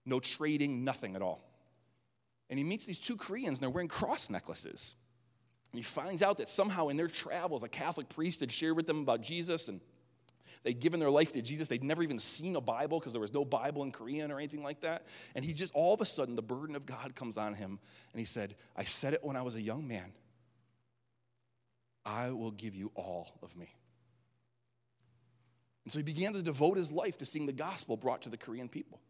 No 0.04 0.20
trading, 0.20 0.84
nothing 0.84 1.16
at 1.16 1.22
all. 1.22 1.42
And 2.50 2.58
he 2.58 2.64
meets 2.64 2.84
these 2.84 3.00
two 3.00 3.16
Koreans 3.16 3.58
and 3.58 3.62
they're 3.62 3.70
wearing 3.70 3.88
cross 3.88 4.30
necklaces. 4.30 4.94
And 5.72 5.78
he 5.78 5.82
finds 5.82 6.22
out 6.22 6.38
that 6.38 6.48
somehow 6.48 6.88
in 6.88 6.96
their 6.96 7.08
travels, 7.08 7.62
a 7.64 7.68
Catholic 7.68 8.08
priest 8.10 8.40
had 8.40 8.52
shared 8.52 8.76
with 8.76 8.86
them 8.86 9.00
about 9.00 9.22
Jesus 9.22 9.68
and 9.68 9.80
they'd 10.62 10.78
given 10.78 11.00
their 11.00 11.10
life 11.10 11.32
to 11.32 11.42
Jesus. 11.42 11.68
They'd 11.68 11.82
never 11.82 12.02
even 12.02 12.18
seen 12.18 12.54
a 12.54 12.60
Bible 12.60 13.00
because 13.00 13.12
there 13.12 13.20
was 13.20 13.32
no 13.32 13.46
Bible 13.46 13.82
in 13.82 13.92
Korean 13.92 14.30
or 14.30 14.36
anything 14.36 14.62
like 14.62 14.82
that. 14.82 15.06
And 15.34 15.44
he 15.44 15.54
just, 15.54 15.72
all 15.74 15.94
of 15.94 16.02
a 16.02 16.06
sudden, 16.06 16.36
the 16.36 16.42
burden 16.42 16.76
of 16.76 16.84
God 16.84 17.14
comes 17.14 17.38
on 17.38 17.54
him. 17.54 17.80
And 18.12 18.20
he 18.20 18.26
said, 18.26 18.54
I 18.76 18.84
said 18.84 19.14
it 19.14 19.24
when 19.24 19.36
I 19.36 19.42
was 19.42 19.56
a 19.56 19.62
young 19.62 19.88
man. 19.88 20.12
I 22.06 22.30
will 22.30 22.52
give 22.52 22.74
you 22.74 22.92
all 22.94 23.38
of 23.42 23.54
me. 23.56 23.74
And 25.84 25.92
so 25.92 25.98
he 25.98 26.04
began 26.04 26.32
to 26.32 26.42
devote 26.42 26.78
his 26.78 26.90
life 26.90 27.18
to 27.18 27.26
seeing 27.26 27.46
the 27.46 27.52
gospel 27.52 27.96
brought 27.96 28.22
to 28.22 28.28
the 28.28 28.36
Korean 28.36 28.68
people. 28.68 29.00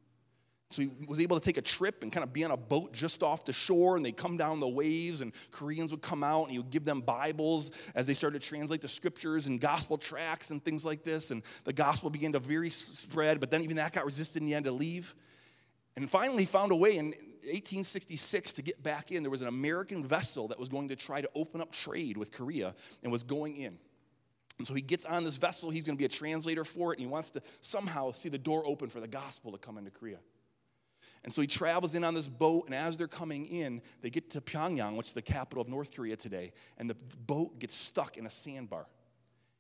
So 0.70 0.82
he 0.82 0.90
was 1.06 1.20
able 1.20 1.38
to 1.38 1.44
take 1.44 1.58
a 1.58 1.62
trip 1.62 2.02
and 2.02 2.10
kind 2.10 2.24
of 2.24 2.32
be 2.32 2.44
on 2.44 2.50
a 2.50 2.56
boat 2.56 2.92
just 2.92 3.22
off 3.22 3.44
the 3.44 3.52
shore, 3.52 3.96
and 3.96 4.04
they 4.04 4.10
come 4.10 4.36
down 4.36 4.58
the 4.58 4.68
waves, 4.68 5.20
and 5.20 5.32
Koreans 5.52 5.92
would 5.92 6.02
come 6.02 6.24
out, 6.24 6.42
and 6.44 6.50
he 6.50 6.58
would 6.58 6.70
give 6.70 6.84
them 6.84 7.02
Bibles 7.02 7.70
as 7.94 8.06
they 8.06 8.14
started 8.14 8.42
to 8.42 8.48
translate 8.48 8.80
the 8.80 8.88
scriptures 8.88 9.46
and 9.46 9.60
gospel 9.60 9.96
tracts 9.96 10.50
and 10.50 10.64
things 10.64 10.84
like 10.84 11.04
this. 11.04 11.30
And 11.30 11.44
the 11.64 11.72
gospel 11.72 12.10
began 12.10 12.32
to 12.32 12.40
very 12.40 12.70
spread, 12.70 13.38
but 13.38 13.50
then 13.50 13.62
even 13.62 13.76
that 13.76 13.92
got 13.92 14.04
resisted 14.04 14.42
in 14.42 14.48
the 14.48 14.54
end 14.54 14.64
to 14.64 14.72
leave. 14.72 15.14
And 15.94 16.10
finally, 16.10 16.40
he 16.40 16.46
found 16.46 16.72
a 16.72 16.76
way 16.76 16.96
in 16.96 17.14
1866 17.46 18.54
to 18.54 18.62
get 18.62 18.82
back 18.82 19.12
in. 19.12 19.22
There 19.22 19.30
was 19.30 19.42
an 19.42 19.48
American 19.48 20.04
vessel 20.04 20.48
that 20.48 20.58
was 20.58 20.68
going 20.68 20.88
to 20.88 20.96
try 20.96 21.20
to 21.20 21.30
open 21.34 21.60
up 21.60 21.72
trade 21.72 22.16
with 22.16 22.32
Korea 22.32 22.74
and 23.02 23.10
was 23.10 23.22
going 23.22 23.56
in. 23.56 23.78
And 24.58 24.66
so 24.66 24.74
he 24.74 24.82
gets 24.82 25.04
on 25.04 25.24
this 25.24 25.36
vessel, 25.36 25.70
he's 25.70 25.82
going 25.82 25.96
to 25.96 26.00
be 26.00 26.06
a 26.06 26.08
translator 26.08 26.64
for 26.64 26.92
it, 26.92 26.98
and 26.98 27.06
he 27.06 27.12
wants 27.12 27.30
to 27.30 27.42
somehow 27.60 28.12
see 28.12 28.28
the 28.28 28.38
door 28.38 28.66
open 28.66 28.88
for 28.88 29.00
the 29.00 29.08
gospel 29.08 29.52
to 29.52 29.58
come 29.58 29.76
into 29.76 29.90
Korea. 29.90 30.18
And 31.24 31.34
so 31.34 31.40
he 31.40 31.46
travels 31.46 31.94
in 31.94 32.04
on 32.04 32.14
this 32.14 32.28
boat, 32.28 32.66
and 32.66 32.74
as 32.74 32.96
they're 32.96 33.08
coming 33.08 33.46
in, 33.46 33.82
they 34.00 34.10
get 34.10 34.30
to 34.30 34.40
Pyongyang, 34.40 34.96
which 34.96 35.08
is 35.08 35.12
the 35.12 35.22
capital 35.22 35.60
of 35.60 35.68
North 35.68 35.94
Korea 35.94 36.16
today, 36.16 36.52
and 36.78 36.88
the 36.88 36.96
boat 37.26 37.58
gets 37.58 37.74
stuck 37.74 38.16
in 38.16 38.26
a 38.26 38.30
sandbar. 38.30 38.86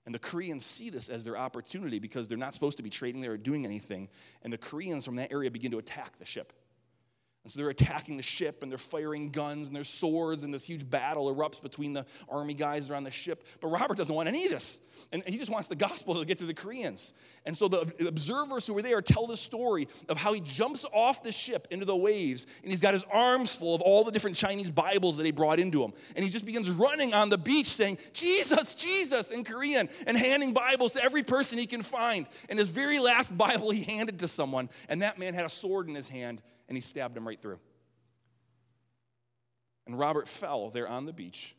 And 0.06 0.14
the 0.14 0.20
Koreans 0.20 0.64
see 0.64 0.88
this 0.88 1.08
as 1.08 1.24
their 1.24 1.36
opportunity 1.36 1.98
because 1.98 2.28
they're 2.28 2.38
not 2.38 2.54
supposed 2.54 2.76
to 2.76 2.84
be 2.84 2.90
trading 2.90 3.20
there 3.20 3.32
or 3.32 3.36
doing 3.36 3.64
anything. 3.64 4.08
And 4.42 4.52
the 4.52 4.58
Koreans 4.58 5.04
from 5.04 5.16
that 5.16 5.32
area 5.32 5.50
begin 5.50 5.72
to 5.72 5.78
attack 5.78 6.16
the 6.18 6.24
ship. 6.24 6.52
And 7.46 7.52
so 7.52 7.60
they're 7.60 7.70
attacking 7.70 8.16
the 8.16 8.24
ship 8.24 8.64
and 8.64 8.72
they're 8.72 8.76
firing 8.76 9.30
guns 9.30 9.68
and 9.68 9.76
their 9.76 9.84
swords 9.84 10.42
and 10.42 10.52
this 10.52 10.64
huge 10.64 10.90
battle 10.90 11.32
erupts 11.32 11.62
between 11.62 11.92
the 11.92 12.04
army 12.28 12.54
guys 12.54 12.90
on 12.90 13.04
the 13.04 13.10
ship. 13.12 13.44
But 13.60 13.68
Robert 13.68 13.96
doesn't 13.96 14.12
want 14.12 14.28
any 14.28 14.46
of 14.46 14.50
this. 14.50 14.80
And 15.12 15.22
he 15.28 15.38
just 15.38 15.52
wants 15.52 15.68
the 15.68 15.76
gospel 15.76 16.16
to 16.16 16.24
get 16.24 16.38
to 16.38 16.44
the 16.44 16.54
Koreans. 16.54 17.14
And 17.44 17.56
so 17.56 17.68
the 17.68 18.08
observers 18.08 18.66
who 18.66 18.74
were 18.74 18.82
there 18.82 19.00
tell 19.00 19.28
the 19.28 19.36
story 19.36 19.86
of 20.08 20.16
how 20.16 20.32
he 20.32 20.40
jumps 20.40 20.84
off 20.92 21.22
the 21.22 21.30
ship 21.30 21.68
into 21.70 21.84
the 21.84 21.94
waves 21.94 22.48
and 22.64 22.72
he's 22.72 22.80
got 22.80 22.94
his 22.94 23.04
arms 23.12 23.54
full 23.54 23.76
of 23.76 23.80
all 23.80 24.02
the 24.02 24.10
different 24.10 24.36
Chinese 24.36 24.72
Bibles 24.72 25.16
that 25.18 25.24
he 25.24 25.30
brought 25.30 25.60
into 25.60 25.84
him. 25.84 25.92
And 26.16 26.24
he 26.24 26.32
just 26.32 26.46
begins 26.46 26.68
running 26.68 27.14
on 27.14 27.28
the 27.28 27.38
beach 27.38 27.68
saying, 27.68 27.98
Jesus, 28.12 28.74
Jesus 28.74 29.30
in 29.30 29.44
Korean 29.44 29.88
and 30.08 30.16
handing 30.16 30.52
Bibles 30.52 30.94
to 30.94 31.04
every 31.04 31.22
person 31.22 31.60
he 31.60 31.66
can 31.66 31.82
find. 31.82 32.26
And 32.48 32.58
his 32.58 32.70
very 32.70 32.98
last 32.98 33.38
Bible 33.38 33.70
he 33.70 33.84
handed 33.84 34.18
to 34.18 34.26
someone, 34.26 34.68
and 34.88 35.02
that 35.02 35.20
man 35.20 35.32
had 35.32 35.44
a 35.44 35.48
sword 35.48 35.88
in 35.88 35.94
his 35.94 36.08
hand 36.08 36.42
and 36.68 36.76
he 36.76 36.80
stabbed 36.80 37.16
him 37.16 37.26
right 37.26 37.40
through. 37.40 37.58
And 39.86 39.98
Robert 39.98 40.28
fell 40.28 40.70
there 40.70 40.88
on 40.88 41.06
the 41.06 41.12
beach, 41.12 41.54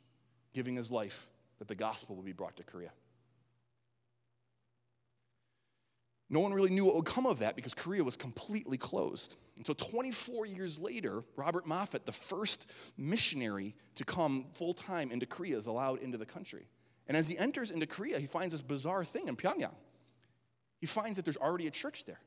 giving 0.54 0.76
his 0.76 0.92
life 0.92 1.28
that 1.60 1.68
the 1.68 1.76
gospel 1.76 2.16
would 2.16 2.26
be 2.26 2.34
brought 2.34 2.58
to 2.58 2.64
Korea. 2.64 2.92
No 6.30 6.42
one 6.42 6.54
really 6.54 6.70
knew 6.70 6.84
what 6.84 6.96
would 6.96 7.06
come 7.06 7.26
of 7.26 7.40
that 7.40 7.56
because 7.56 7.74
Korea 7.74 8.04
was 8.04 8.18
completely 8.18 8.78
closed. 8.78 9.36
And 9.56 9.66
so 9.66 9.74
24 9.74 10.46
years 10.46 10.78
later, 10.78 11.24
Robert 11.38 11.66
Moffat, 11.66 12.06
the 12.06 12.12
first 12.12 12.70
missionary 12.98 13.76
to 13.96 14.04
come 14.04 14.46
full 14.54 14.74
time 14.74 15.10
into 15.12 15.26
Korea, 15.26 15.58
is 15.58 15.68
allowed 15.68 16.02
into 16.02 16.18
the 16.18 16.26
country. 16.26 16.68
And 17.08 17.16
as 17.16 17.30
he 17.30 17.38
enters 17.38 17.72
into 17.72 17.88
Korea, 17.88 18.20
he 18.20 18.28
finds 18.28 18.54
this 18.54 18.62
bizarre 18.62 19.06
thing 19.06 19.30
in 19.30 19.38
Pyongyang. 19.38 19.74
He 20.80 20.86
finds 20.86 21.16
that 21.16 21.24
there's 21.24 21.38
already 21.38 21.68
a 21.68 21.72
church 21.72 22.04
there. 22.04 22.20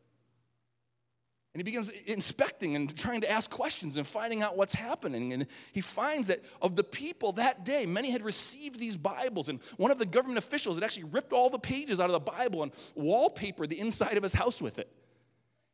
And 1.52 1.58
he 1.58 1.64
begins 1.64 1.88
inspecting 2.06 2.76
and 2.76 2.96
trying 2.96 3.22
to 3.22 3.30
ask 3.30 3.50
questions 3.50 3.96
and 3.96 4.06
finding 4.06 4.40
out 4.40 4.56
what's 4.56 4.74
happening. 4.74 5.32
And 5.32 5.46
he 5.72 5.80
finds 5.80 6.28
that 6.28 6.44
of 6.62 6.76
the 6.76 6.84
people 6.84 7.32
that 7.32 7.64
day, 7.64 7.86
many 7.86 8.10
had 8.10 8.24
received 8.24 8.78
these 8.78 8.96
Bibles. 8.96 9.48
And 9.48 9.60
one 9.76 9.90
of 9.90 9.98
the 9.98 10.06
government 10.06 10.38
officials 10.38 10.76
had 10.76 10.84
actually 10.84 11.04
ripped 11.04 11.32
all 11.32 11.50
the 11.50 11.58
pages 11.58 11.98
out 11.98 12.06
of 12.06 12.12
the 12.12 12.20
Bible 12.20 12.62
and 12.62 12.72
wallpapered 12.96 13.68
the 13.68 13.80
inside 13.80 14.16
of 14.16 14.22
his 14.22 14.34
house 14.34 14.62
with 14.62 14.78
it. 14.78 14.88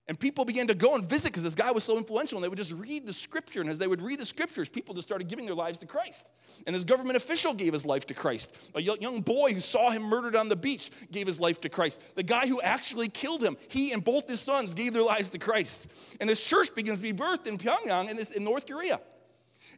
And 0.08 0.18
people 0.18 0.44
began 0.44 0.68
to 0.68 0.74
go 0.74 0.94
and 0.94 1.04
visit 1.04 1.32
because 1.32 1.42
this 1.42 1.56
guy 1.56 1.72
was 1.72 1.82
so 1.82 1.98
influential, 1.98 2.38
and 2.38 2.44
they 2.44 2.48
would 2.48 2.58
just 2.58 2.72
read 2.72 3.06
the 3.06 3.12
scripture. 3.12 3.60
And 3.60 3.68
as 3.68 3.78
they 3.78 3.88
would 3.88 4.00
read 4.00 4.20
the 4.20 4.24
scriptures, 4.24 4.68
people 4.68 4.94
just 4.94 5.08
started 5.08 5.26
giving 5.26 5.46
their 5.46 5.54
lives 5.54 5.78
to 5.78 5.86
Christ. 5.86 6.30
And 6.64 6.76
this 6.76 6.84
government 6.84 7.16
official 7.16 7.52
gave 7.54 7.72
his 7.72 7.84
life 7.84 8.06
to 8.06 8.14
Christ. 8.14 8.56
A 8.76 8.80
young 8.80 9.20
boy 9.20 9.52
who 9.52 9.60
saw 9.60 9.90
him 9.90 10.02
murdered 10.02 10.36
on 10.36 10.48
the 10.48 10.54
beach 10.54 10.90
gave 11.10 11.26
his 11.26 11.40
life 11.40 11.60
to 11.62 11.68
Christ. 11.68 12.00
The 12.14 12.22
guy 12.22 12.46
who 12.46 12.60
actually 12.60 13.08
killed 13.08 13.42
him, 13.42 13.56
he 13.68 13.90
and 13.92 14.04
both 14.04 14.28
his 14.28 14.40
sons 14.40 14.74
gave 14.74 14.92
their 14.92 15.02
lives 15.02 15.28
to 15.30 15.38
Christ. 15.38 15.88
And 16.20 16.30
this 16.30 16.44
church 16.44 16.72
begins 16.74 16.98
to 16.98 17.02
be 17.02 17.12
birthed 17.12 17.48
in 17.48 17.58
Pyongyang 17.58 18.08
in, 18.08 18.16
this, 18.16 18.30
in 18.30 18.44
North 18.44 18.66
Korea. 18.66 19.00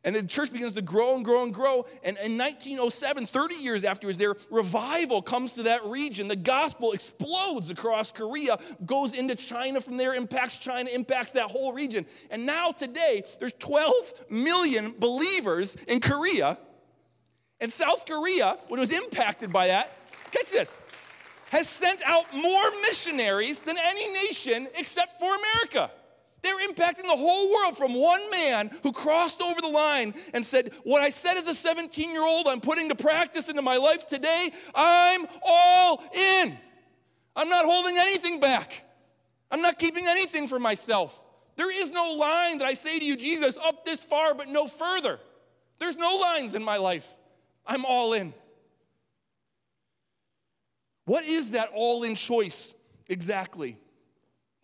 And 0.05 0.15
the 0.15 0.23
church 0.23 0.53
begins 0.53 0.75
to 0.75 0.83
grow 0.83 1.17
and 1.17 1.25
grow 1.25 1.43
and 1.43 1.53
grow. 1.53 1.87
And 2.03 2.17
in 2.19 2.39
1907, 2.39 3.27
30 3.27 3.55
years 3.57 3.85
afterwards, 3.85 4.19
their 4.19 4.35
revival 4.51 5.23
comes 5.23 5.55
to 5.55 5.65
that 5.65 5.85
region. 5.85 6.29
The 6.29 6.37
gospel 6.37 6.93
explodes 6.93 7.71
across 7.71 8.13
Korea, 8.13 8.59
goes 8.87 9.15
into 9.15 9.35
China 9.35 9.81
from 9.81 9.97
there, 9.97 10.15
impacts 10.15 10.57
China, 10.59 10.91
impacts 10.91 11.33
that 11.33 11.45
whole 11.51 11.73
region. 11.73 12.07
And 12.31 12.47
now, 12.47 12.73
today, 12.73 13.25
there's 13.41 13.55
12 13.55 14.25
million 14.31 14.95
believers 14.99 15.75
in 15.87 16.01
Korea. 16.01 16.59
And 17.61 17.73
South 17.73 18.07
Korea, 18.07 18.57
what 18.69 18.79
was 18.79 18.93
impacted 18.93 19.53
by 19.53 19.69
that, 19.69 19.93
catch 20.31 20.51
this, 20.51 20.79
has 21.51 21.69
sent 21.69 22.03
out 22.05 22.33
more 22.35 22.71
missionaries 22.83 23.63
than 23.63 23.77
any 23.79 24.13
nation 24.13 24.69
except 24.77 25.19
for 25.19 25.35
America. 25.35 25.91
They're 26.43 26.69
impacting 26.69 27.03
the 27.03 27.17
whole 27.17 27.53
world 27.53 27.77
from 27.77 27.95
one 27.95 28.31
man 28.31 28.71
who 28.83 28.93
crossed 28.93 29.43
over 29.43 29.61
the 29.61 29.69
line 29.69 30.15
and 30.35 30.47
said, 30.47 30.71
What 30.85 31.03
I 31.03 31.11
said 31.11 31.37
as 31.37 31.49
a 31.49 31.55
17 31.55 32.13
year 32.13 32.25
old, 32.25 32.47
I'm 32.47 32.61
putting 32.61 32.89
to 32.91 32.95
practice 32.95 33.49
into 33.49 33.63
my 33.63 33.77
life 33.77 34.07
today. 34.07 34.51
I'm 34.75 35.27
all 35.45 36.03
in. 36.15 36.57
I'm 37.35 37.49
not 37.49 37.65
holding 37.65 37.97
anything 37.99 38.41
back. 38.41 38.85
I'm 39.51 39.63
not 39.63 39.79
keeping 39.79 40.07
anything 40.07 40.47
for 40.47 40.59
myself. 40.59 41.21
There 41.57 41.73
is 41.73 41.91
no 41.91 42.13
line 42.13 42.59
that 42.59 42.69
I 42.69 42.75
say 42.75 42.99
to 42.99 43.05
you, 43.05 43.17
Jesus, 43.17 43.57
up 43.57 43.85
this 43.85 44.01
far, 44.01 44.35
but 44.35 44.49
no 44.49 44.69
further. 44.69 45.19
There's 45.79 45.97
no 45.97 46.17
lines 46.17 46.55
in 46.55 46.63
my 46.63 46.77
life. 46.77 47.09
I'm 47.67 47.85
all 47.85 48.13
in. 48.13 48.33
What 51.05 51.25
is 51.25 51.51
that 51.51 51.71
all 51.75 52.05
in 52.05 52.15
choice 52.15 52.75
exactly? 53.09 53.77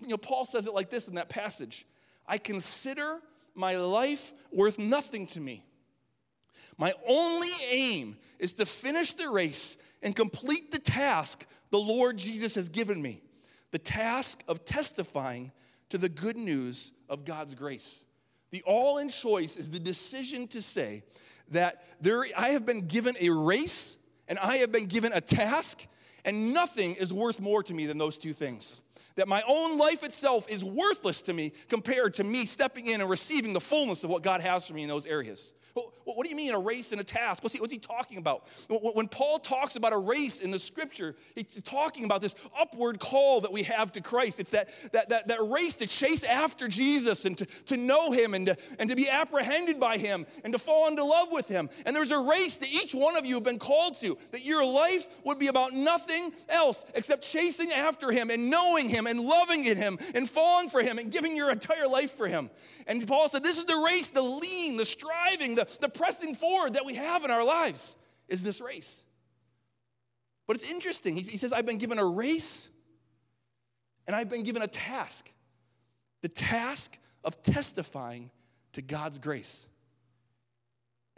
You 0.05 0.11
know, 0.11 0.17
Paul 0.19 0.45
says 0.45 0.67
it 0.67 0.75
like 0.75 0.91
this 0.91 1.09
in 1.09 1.15
that 1.15 1.29
passage 1.29 1.87
I 2.27 2.39
consider 2.39 3.19
my 3.55 3.77
life 3.77 4.33
worth 4.53 4.79
nothing 4.79 5.27
to 5.29 5.41
me. 5.41 5.65
My 6.77 6.93
only 7.07 7.51
aim 7.71 8.17
is 8.39 8.55
to 8.55 8.67
finish 8.67 9.13
the 9.13 9.29
race 9.31 9.77
and 10.03 10.15
complete 10.15 10.73
the 10.73 10.79
task 10.79 11.47
the 11.71 11.79
Lord 11.79 12.17
Jesus 12.17 12.55
has 12.57 12.69
given 12.69 13.01
me 13.01 13.23
the 13.71 13.79
task 13.81 14.45
of 14.47 14.65
testifying 14.65 15.51
to 15.89 15.99
the 15.99 16.09
good 16.09 16.37
news 16.37 16.93
of 17.09 17.25
God's 17.25 17.57
grace. 17.57 18.05
The 18.53 18.63
all 18.63 18.99
in 18.99 19.09
choice 19.09 19.57
is 19.57 19.69
the 19.69 19.81
decision 19.81 20.47
to 20.49 20.63
say 20.63 21.03
that 21.51 21.83
there, 22.01 22.25
I 22.37 22.51
have 22.51 22.65
been 22.65 22.87
given 22.87 23.17
a 23.21 23.31
race 23.31 23.99
and 24.29 24.39
I 24.39 24.59
have 24.59 24.71
been 24.71 24.87
given 24.87 25.13
a 25.13 25.21
task, 25.21 25.87
and 26.25 26.55
nothing 26.55 26.95
is 26.95 27.13
worth 27.13 27.41
more 27.41 27.65
to 27.65 27.75
me 27.75 27.87
than 27.87 27.99
those 27.99 28.17
two 28.17 28.33
things 28.33 28.81
that 29.17 29.29
my 29.29 29.43
own 29.47 29.79
life 29.79 30.03
itself 30.03 30.49
is 30.49 30.65
worthless 30.65 31.23
to 31.23 31.33
me 31.33 31.53
compared 31.69 32.15
to 32.15 32.25
me 32.25 32.45
stepping 32.45 32.87
in 32.87 33.01
and 33.01 33.09
receiving 33.09 33.53
the 33.53 33.61
fullness 33.61 34.05
of 34.05 34.11
what 34.11 34.23
God 34.23 34.41
has 34.41 34.67
for 34.67 34.75
me 34.75 34.83
in 34.83 34.89
those 34.89 35.07
areas. 35.07 35.55
What 35.75 36.23
do 36.23 36.31
you 36.31 36.37
mean 36.37 36.53
a 36.53 36.59
race 36.59 36.93
and 36.93 37.01
a 37.01 37.05
task? 37.05 37.43
What's 37.43 37.55
he, 37.55 37.61
what's 37.61 37.73
he 37.73 37.81
talking 37.81 38.19
about? 38.19 38.47
When 38.69 39.09
Paul 39.09 39.41
talks 39.41 39.75
about 39.75 39.93
a 39.93 39.99
race 39.99 40.41
in 40.41 40.53
the 40.53 40.59
scripture, 40.59 41.17
he's 41.35 41.63
talking 41.63 42.05
about 42.05 42.23
this 42.23 42.37
upward 42.57 43.01
call 43.01 43.41
that 43.41 43.51
we 43.51 43.65
have 43.65 43.91
to 43.93 44.01
Christ. 44.01 44.39
It's 44.39 44.51
that, 44.51 44.69
that, 44.93 45.09
that, 45.09 45.27
that 45.29 45.43
race 45.43 45.75
to 45.77 45.89
chase 45.89 46.23
after 46.23 46.69
Jesus 46.69 47.25
and 47.25 47.37
to, 47.39 47.47
to 47.67 47.77
know 47.77 48.13
him 48.13 48.35
and 48.35 48.47
to, 48.47 48.57
and 48.79 48.89
to 48.89 48.95
be 48.95 49.09
apprehended 49.09 49.81
by 49.81 49.99
him 49.99 50.27
and 50.45 50.53
to 50.53 50.61
fall 50.61 50.87
into 50.87 51.03
love 51.03 51.33
with 51.33 51.49
him. 51.49 51.69
And 51.87 51.97
there's 51.97 52.13
a 52.13 52.21
race 52.21 52.57
that 52.59 52.69
each 52.69 52.95
one 52.95 53.17
of 53.17 53.27
you 53.27 53.35
have 53.35 53.45
been 53.45 53.59
called 53.59 53.99
to, 54.01 54.17
that 54.31 54.45
your 54.45 54.65
life 54.65 55.09
would 55.25 55.41
be 55.41 55.49
about 55.49 55.73
nothing 55.73 56.33
else 56.49 56.85
except 56.95 57.25
chasing 57.25 57.73
after 57.73 58.13
him 58.13 58.31
and 58.31 58.49
knowing 58.49 58.89
him 58.89 59.09
and 59.09 59.19
loving 59.19 59.65
in 59.65 59.77
him 59.77 59.99
and 60.15 60.31
falling 60.31 60.69
for 60.69 60.83
him 60.83 60.99
and 60.99 61.11
giving 61.11 61.37
your 61.37 61.51
entire 61.51 61.89
life 61.89 62.13
for 62.13 62.29
him. 62.29 62.49
And 62.87 63.07
Paul 63.07 63.29
said, 63.29 63.43
This 63.43 63.59
is 63.59 63.65
the 63.65 63.83
race, 63.87 64.11
the 64.11 64.23
lean, 64.23 64.77
the 64.77 64.85
striving, 64.85 65.55
the, 65.55 65.64
the 65.81 65.89
pressing 65.89 66.35
forward 66.35 66.75
that 66.75 66.85
we 66.85 66.95
have 66.95 67.25
in 67.25 67.31
our 67.31 67.45
lives 67.45 67.97
is 68.29 68.43
this 68.43 68.61
race. 68.61 69.03
But 70.47 70.57
it's 70.57 70.71
interesting. 70.71 71.17
He, 71.17 71.37
says, 71.37 71.53
I've 71.53 71.67
been 71.67 71.79
given 71.79 71.99
a 71.99 72.05
race 72.05 72.69
and 74.07 74.15
I've 74.15 74.29
been 74.29 74.43
given 74.43 74.63
a 74.63 74.69
task 74.69 75.31
the 76.25 76.29
task 76.31 76.99
of 77.23 77.43
testifying 77.43 78.31
to 78.73 78.81
God's 78.81 79.19
grace. 79.19 79.67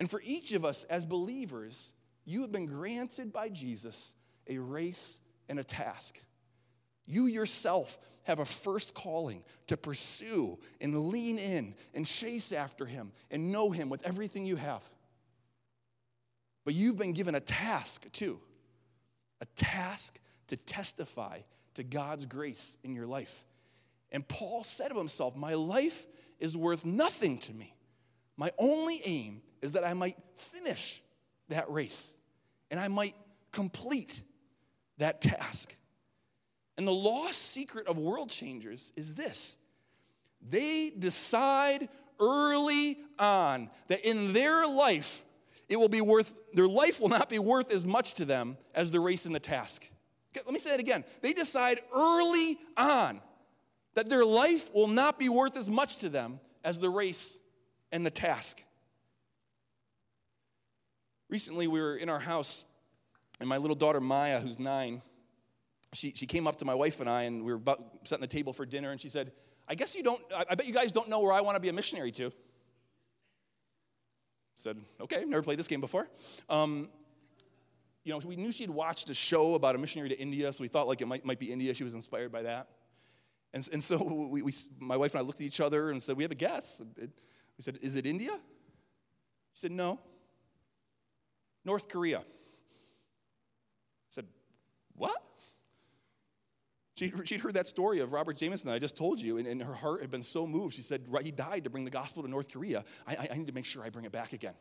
And 0.00 0.10
for 0.10 0.20
each 0.24 0.50
of 0.50 0.64
us 0.64 0.82
as 0.90 1.04
believers, 1.04 1.92
you 2.24 2.40
have 2.40 2.50
been 2.50 2.66
granted 2.66 3.32
by 3.32 3.50
Jesus 3.50 4.14
a 4.48 4.58
race 4.58 5.20
and 5.48 5.60
a 5.60 5.64
task. 5.64 6.20
You 7.06 7.26
yourself 7.26 7.98
have 8.26 8.40
a 8.40 8.44
first 8.44 8.92
calling 8.92 9.42
to 9.68 9.76
pursue 9.76 10.58
and 10.80 11.08
lean 11.08 11.38
in 11.38 11.74
and 11.94 12.04
chase 12.04 12.52
after 12.52 12.84
Him 12.84 13.12
and 13.30 13.52
know 13.52 13.70
Him 13.70 13.88
with 13.88 14.04
everything 14.04 14.44
you 14.44 14.56
have. 14.56 14.82
But 16.64 16.74
you've 16.74 16.98
been 16.98 17.12
given 17.12 17.34
a 17.34 17.40
task 17.40 18.10
too 18.12 18.40
a 19.40 19.46
task 19.54 20.18
to 20.48 20.56
testify 20.56 21.40
to 21.74 21.82
God's 21.82 22.26
grace 22.26 22.76
in 22.82 22.94
your 22.94 23.06
life. 23.06 23.44
And 24.10 24.26
Paul 24.26 24.64
said 24.64 24.90
of 24.90 24.96
himself, 24.96 25.36
My 25.36 25.54
life 25.54 26.06
is 26.40 26.56
worth 26.56 26.84
nothing 26.84 27.38
to 27.40 27.52
me. 27.52 27.74
My 28.36 28.50
only 28.58 29.02
aim 29.04 29.42
is 29.62 29.72
that 29.72 29.84
I 29.84 29.94
might 29.94 30.16
finish 30.34 31.02
that 31.48 31.70
race 31.70 32.14
and 32.70 32.80
I 32.80 32.88
might 32.88 33.14
complete 33.52 34.22
that 34.98 35.20
task. 35.20 35.76
And 36.76 36.86
the 36.86 36.92
lost 36.92 37.40
secret 37.40 37.86
of 37.86 37.98
world 37.98 38.28
changers 38.28 38.92
is 38.96 39.14
this 39.14 39.58
they 40.48 40.92
decide 40.96 41.88
early 42.20 42.98
on 43.18 43.70
that 43.88 44.06
in 44.08 44.32
their 44.32 44.66
life, 44.66 45.24
it 45.68 45.76
will 45.76 45.88
be 45.88 46.00
worth, 46.00 46.40
their 46.52 46.68
life 46.68 47.00
will 47.00 47.08
not 47.08 47.28
be 47.28 47.38
worth 47.38 47.72
as 47.72 47.84
much 47.84 48.14
to 48.14 48.24
them 48.24 48.56
as 48.74 48.90
the 48.90 49.00
race 49.00 49.26
and 49.26 49.34
the 49.34 49.40
task. 49.40 49.88
Let 50.34 50.52
me 50.52 50.58
say 50.58 50.70
that 50.70 50.80
again. 50.80 51.04
They 51.22 51.32
decide 51.32 51.80
early 51.94 52.58
on 52.76 53.20
that 53.94 54.08
their 54.08 54.24
life 54.24 54.72
will 54.74 54.88
not 54.88 55.18
be 55.18 55.28
worth 55.28 55.56
as 55.56 55.68
much 55.68 55.96
to 55.98 56.08
them 56.08 56.38
as 56.62 56.78
the 56.78 56.90
race 56.90 57.38
and 57.90 58.04
the 58.04 58.10
task. 58.10 58.62
Recently, 61.28 61.66
we 61.66 61.80
were 61.80 61.96
in 61.96 62.08
our 62.08 62.18
house, 62.18 62.64
and 63.40 63.48
my 63.48 63.56
little 63.56 63.74
daughter 63.74 64.00
Maya, 64.00 64.38
who's 64.38 64.60
nine, 64.60 65.02
she, 65.96 66.12
she 66.14 66.26
came 66.26 66.46
up 66.46 66.56
to 66.56 66.64
my 66.64 66.74
wife 66.74 67.00
and 67.00 67.08
I, 67.08 67.22
and 67.22 67.44
we 67.44 67.52
were 67.52 67.58
about 67.58 67.82
setting 68.04 68.20
the 68.20 68.26
table 68.26 68.52
for 68.52 68.66
dinner, 68.66 68.90
and 68.90 69.00
she 69.00 69.08
said, 69.08 69.32
I 69.68 69.74
guess 69.74 69.94
you 69.94 70.02
don't, 70.02 70.22
I 70.32 70.54
bet 70.54 70.66
you 70.66 70.72
guys 70.72 70.92
don't 70.92 71.08
know 71.08 71.20
where 71.20 71.32
I 71.32 71.40
want 71.40 71.56
to 71.56 71.60
be 71.60 71.68
a 71.68 71.72
missionary 71.72 72.12
to. 72.12 72.32
Said, 74.54 74.78
okay, 75.00 75.24
never 75.24 75.42
played 75.42 75.58
this 75.58 75.68
game 75.68 75.80
before. 75.80 76.08
Um, 76.48 76.88
you 78.04 78.12
know, 78.12 78.18
we 78.18 78.36
knew 78.36 78.52
she'd 78.52 78.70
watched 78.70 79.10
a 79.10 79.14
show 79.14 79.54
about 79.54 79.74
a 79.74 79.78
missionary 79.78 80.08
to 80.10 80.18
India, 80.18 80.52
so 80.52 80.62
we 80.62 80.68
thought 80.68 80.86
like 80.86 81.00
it 81.00 81.06
might, 81.06 81.24
might 81.24 81.40
be 81.40 81.52
India. 81.52 81.74
She 81.74 81.84
was 81.84 81.94
inspired 81.94 82.30
by 82.30 82.42
that. 82.42 82.68
And, 83.52 83.68
and 83.72 83.82
so 83.82 84.02
we, 84.30 84.42
we, 84.42 84.52
my 84.78 84.96
wife 84.96 85.14
and 85.14 85.20
I 85.20 85.24
looked 85.24 85.40
at 85.40 85.46
each 85.46 85.60
other 85.60 85.90
and 85.90 86.02
said, 86.02 86.16
we 86.16 86.22
have 86.22 86.32
a 86.32 86.36
guess. 86.36 86.80
We 86.98 87.08
said, 87.60 87.78
is 87.82 87.96
it 87.96 88.06
India? 88.06 88.32
She 89.54 89.60
said, 89.60 89.72
no. 89.72 89.98
North 91.64 91.88
Korea. 91.88 92.18
I 92.18 92.22
said, 94.10 94.26
what? 94.94 95.20
She'd, 96.96 97.12
she'd 97.28 97.40
heard 97.40 97.54
that 97.54 97.66
story 97.66 98.00
of 98.00 98.12
Robert 98.12 98.38
Jameson 98.38 98.68
that 98.68 98.74
I 98.74 98.78
just 98.78 98.96
told 98.96 99.20
you, 99.20 99.36
and, 99.36 99.46
and 99.46 99.62
her 99.62 99.74
heart 99.74 100.00
had 100.00 100.10
been 100.10 100.22
so 100.22 100.46
moved. 100.46 100.74
She 100.74 100.82
said, 100.82 101.02
He 101.22 101.30
died 101.30 101.64
to 101.64 101.70
bring 101.70 101.84
the 101.84 101.90
gospel 101.90 102.22
to 102.22 102.28
North 102.28 102.50
Korea. 102.50 102.84
I, 103.06 103.16
I, 103.16 103.28
I 103.32 103.36
need 103.36 103.48
to 103.48 103.52
make 103.52 103.66
sure 103.66 103.84
I 103.84 103.90
bring 103.90 104.06
it 104.06 104.12
back 104.12 104.32
again. 104.32 104.54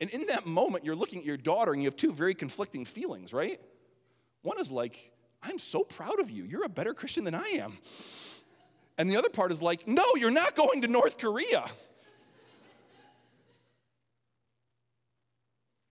And 0.00 0.10
in 0.10 0.26
that 0.26 0.44
moment, 0.44 0.84
you're 0.84 0.96
looking 0.96 1.20
at 1.20 1.24
your 1.24 1.38
daughter 1.38 1.72
and 1.72 1.82
you 1.82 1.86
have 1.86 1.96
two 1.96 2.12
very 2.12 2.34
conflicting 2.34 2.84
feelings, 2.84 3.32
right? 3.32 3.58
One 4.42 4.60
is 4.60 4.70
like, 4.70 5.12
I'm 5.42 5.58
so 5.58 5.82
proud 5.82 6.20
of 6.20 6.30
you. 6.30 6.44
You're 6.44 6.64
a 6.64 6.68
better 6.68 6.92
Christian 6.92 7.24
than 7.24 7.34
I 7.34 7.46
am. 7.60 7.78
And 8.98 9.10
the 9.10 9.16
other 9.16 9.30
part 9.30 9.52
is 9.52 9.62
like, 9.62 9.88
no, 9.88 10.04
you're 10.16 10.30
not 10.30 10.54
going 10.54 10.82
to 10.82 10.88
North 10.88 11.16
Korea. 11.16 11.64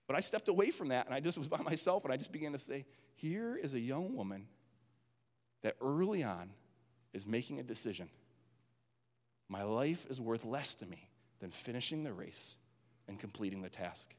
But 0.08 0.18
I 0.18 0.20
stepped 0.20 0.50
away 0.50 0.72
from 0.72 0.90
that 0.90 1.06
and 1.06 1.16
I 1.16 1.20
just 1.20 1.38
was 1.38 1.48
by 1.48 1.58
myself 1.64 2.04
and 2.04 2.14
I 2.14 2.18
just 2.18 2.32
began 2.32 2.52
to 2.52 2.58
say, 2.58 2.86
here 3.16 3.56
is 3.56 3.74
a 3.74 3.80
young 3.80 4.16
woman 4.16 4.48
that 5.62 5.76
early 5.82 6.24
on 6.24 6.50
is 7.14 7.26
making 7.26 7.60
a 7.60 7.64
decision. 7.64 8.10
My 9.50 9.64
life 9.64 10.06
is 10.10 10.20
worth 10.20 10.46
less 10.46 10.76
to 10.76 10.86
me 10.86 11.10
than 11.40 11.52
finishing 11.52 12.04
the 12.04 12.14
race 12.14 12.58
and 13.08 13.20
completing 13.20 13.62
the 13.62 13.70
task. 13.70 14.16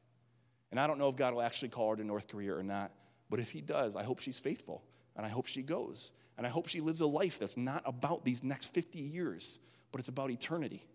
And 0.71 0.79
I 0.79 0.87
don't 0.87 0.97
know 0.97 1.09
if 1.09 1.15
God 1.15 1.33
will 1.33 1.41
actually 1.41 1.69
call 1.69 1.91
her 1.91 1.95
to 1.97 2.03
North 2.03 2.27
Korea 2.27 2.55
or 2.55 2.63
not, 2.63 2.91
but 3.29 3.39
if 3.39 3.51
He 3.51 3.61
does, 3.61 3.95
I 3.95 4.03
hope 4.03 4.19
she's 4.19 4.39
faithful 4.39 4.83
and 5.15 5.25
I 5.25 5.29
hope 5.29 5.47
she 5.47 5.61
goes. 5.61 6.11
And 6.37 6.45
I 6.45 6.49
hope 6.49 6.67
she 6.67 6.81
lives 6.81 7.01
a 7.01 7.07
life 7.07 7.39
that's 7.39 7.57
not 7.57 7.81
about 7.85 8.25
these 8.25 8.43
next 8.43 8.73
50 8.73 8.99
years, 8.99 9.59
but 9.91 9.99
it's 9.99 10.09
about 10.09 10.31
eternity. 10.31 10.85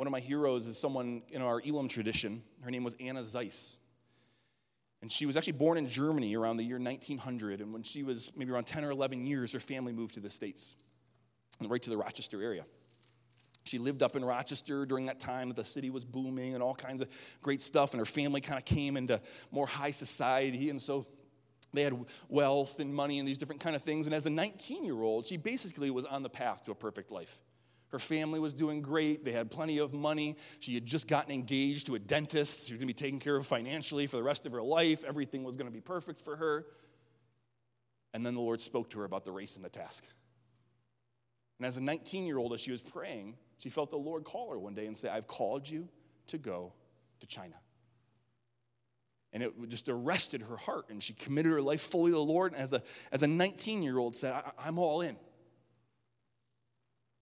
One 0.00 0.06
of 0.06 0.12
my 0.12 0.20
heroes 0.20 0.66
is 0.66 0.78
someone 0.78 1.20
in 1.28 1.42
our 1.42 1.60
Elim 1.60 1.86
tradition. 1.86 2.42
Her 2.62 2.70
name 2.70 2.84
was 2.84 2.96
Anna 2.98 3.20
Ziese. 3.20 3.76
And 5.02 5.12
she 5.12 5.26
was 5.26 5.36
actually 5.36 5.52
born 5.52 5.76
in 5.76 5.88
Germany 5.88 6.34
around 6.36 6.56
the 6.56 6.62
year 6.62 6.78
1900. 6.78 7.60
And 7.60 7.70
when 7.70 7.82
she 7.82 8.02
was 8.02 8.32
maybe 8.34 8.50
around 8.50 8.66
10 8.66 8.82
or 8.82 8.92
11 8.92 9.26
years, 9.26 9.52
her 9.52 9.60
family 9.60 9.92
moved 9.92 10.14
to 10.14 10.20
the 10.20 10.30
States, 10.30 10.74
right 11.60 11.82
to 11.82 11.90
the 11.90 11.98
Rochester 11.98 12.42
area. 12.42 12.64
She 13.64 13.76
lived 13.76 14.02
up 14.02 14.16
in 14.16 14.24
Rochester 14.24 14.86
during 14.86 15.04
that 15.04 15.20
time 15.20 15.48
that 15.48 15.56
the 15.56 15.66
city 15.66 15.90
was 15.90 16.06
booming 16.06 16.54
and 16.54 16.62
all 16.62 16.74
kinds 16.74 17.02
of 17.02 17.08
great 17.42 17.60
stuff. 17.60 17.92
And 17.92 17.98
her 17.98 18.06
family 18.06 18.40
kind 18.40 18.56
of 18.56 18.64
came 18.64 18.96
into 18.96 19.20
more 19.50 19.66
high 19.66 19.90
society. 19.90 20.70
And 20.70 20.80
so 20.80 21.08
they 21.74 21.82
had 21.82 22.06
wealth 22.30 22.80
and 22.80 22.94
money 22.94 23.18
and 23.18 23.28
these 23.28 23.36
different 23.36 23.60
kind 23.60 23.76
of 23.76 23.82
things. 23.82 24.06
And 24.06 24.14
as 24.14 24.24
a 24.24 24.30
19 24.30 24.82
year 24.82 25.02
old, 25.02 25.26
she 25.26 25.36
basically 25.36 25.90
was 25.90 26.06
on 26.06 26.22
the 26.22 26.30
path 26.30 26.64
to 26.64 26.70
a 26.70 26.74
perfect 26.74 27.10
life. 27.10 27.38
Her 27.90 27.98
family 27.98 28.38
was 28.38 28.54
doing 28.54 28.82
great. 28.82 29.24
They 29.24 29.32
had 29.32 29.50
plenty 29.50 29.78
of 29.78 29.92
money. 29.92 30.36
She 30.60 30.74
had 30.74 30.86
just 30.86 31.08
gotten 31.08 31.32
engaged 31.32 31.86
to 31.86 31.96
a 31.96 31.98
dentist. 31.98 32.68
She 32.68 32.72
was 32.72 32.78
going 32.78 32.88
to 32.88 32.94
be 32.94 32.94
taken 32.94 33.18
care 33.18 33.36
of 33.36 33.46
financially 33.46 34.06
for 34.06 34.16
the 34.16 34.22
rest 34.22 34.46
of 34.46 34.52
her 34.52 34.62
life. 34.62 35.04
Everything 35.04 35.42
was 35.42 35.56
going 35.56 35.66
to 35.66 35.72
be 35.72 35.80
perfect 35.80 36.20
for 36.20 36.36
her. 36.36 36.66
And 38.14 38.24
then 38.24 38.34
the 38.34 38.40
Lord 38.40 38.60
spoke 38.60 38.90
to 38.90 39.00
her 39.00 39.04
about 39.04 39.24
the 39.24 39.32
race 39.32 39.56
and 39.56 39.64
the 39.64 39.68
task. 39.68 40.04
And 41.58 41.66
as 41.66 41.76
a 41.76 41.82
19 41.82 42.26
year 42.26 42.38
old, 42.38 42.54
as 42.54 42.60
she 42.60 42.70
was 42.70 42.80
praying, 42.80 43.34
she 43.58 43.68
felt 43.68 43.90
the 43.90 43.96
Lord 43.96 44.24
call 44.24 44.50
her 44.50 44.58
one 44.58 44.74
day 44.74 44.86
and 44.86 44.96
say, 44.96 45.08
I've 45.08 45.26
called 45.26 45.68
you 45.68 45.88
to 46.28 46.38
go 46.38 46.72
to 47.20 47.26
China. 47.26 47.54
And 49.32 49.42
it 49.42 49.52
just 49.68 49.88
arrested 49.88 50.42
her 50.42 50.56
heart, 50.56 50.86
and 50.90 51.00
she 51.00 51.12
committed 51.12 51.52
her 51.52 51.62
life 51.62 51.82
fully 51.82 52.10
to 52.10 52.16
the 52.16 52.24
Lord. 52.24 52.52
And 52.52 52.60
as 52.60 52.72
a, 52.72 52.82
as 53.12 53.22
a 53.22 53.28
19 53.28 53.82
year 53.82 53.98
old, 53.98 54.16
said, 54.16 54.42
I'm 54.58 54.78
all 54.78 55.02
in. 55.02 55.16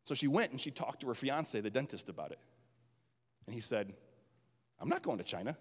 So 0.08 0.14
she 0.14 0.26
went 0.26 0.52
and 0.52 0.58
she 0.58 0.70
talked 0.70 1.00
to 1.00 1.08
her 1.08 1.14
fiance, 1.14 1.60
the 1.60 1.68
dentist, 1.68 2.08
about 2.08 2.32
it. 2.32 2.38
And 3.44 3.54
he 3.54 3.60
said, 3.60 3.92
I'm 4.80 4.88
not 4.88 5.02
going 5.02 5.18
to 5.18 5.24
China. 5.24 5.54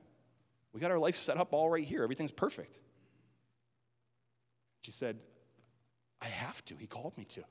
We 0.71 0.79
got 0.79 0.89
our 0.89 0.97
life 0.97 1.17
set 1.17 1.35
up 1.35 1.51
all 1.51 1.69
right 1.69 1.83
here. 1.83 2.01
Everything's 2.01 2.31
perfect. 2.31 2.79
She 4.83 4.91
said, 4.91 5.19
I 6.21 6.27
have 6.27 6.63
to. 6.63 6.77
He 6.77 6.87
called 6.87 7.17
me 7.17 7.25
to. 7.25 7.43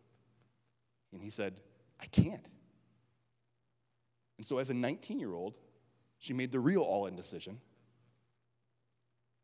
And 1.12 1.22
he 1.22 1.28
said, 1.28 1.60
I 2.00 2.06
can't. 2.06 2.48
And 4.38 4.46
so, 4.46 4.56
as 4.56 4.70
a 4.70 4.74
19 4.74 5.18
year 5.18 5.34
old, 5.34 5.52
she 6.18 6.32
made 6.32 6.50
the 6.50 6.60
real 6.60 6.80
all 6.80 7.04
in 7.04 7.14
decision. 7.14 7.60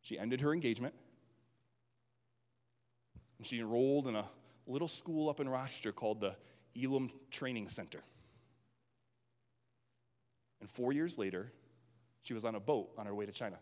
She 0.00 0.18
ended 0.18 0.40
her 0.40 0.54
engagement. 0.54 0.94
And 3.36 3.46
she 3.46 3.58
enrolled 3.58 4.08
in 4.08 4.16
a 4.16 4.24
little 4.66 4.88
school 4.88 5.28
up 5.28 5.38
in 5.38 5.50
Rochester 5.50 5.92
called 5.92 6.22
the 6.22 6.34
Elim 6.74 7.10
Training 7.30 7.68
Center. 7.68 8.00
And 10.60 10.70
four 10.70 10.92
years 10.92 11.18
later, 11.18 11.52
she 12.22 12.34
was 12.34 12.44
on 12.44 12.54
a 12.54 12.60
boat 12.60 12.90
on 12.96 13.06
her 13.06 13.14
way 13.14 13.26
to 13.26 13.32
China. 13.32 13.58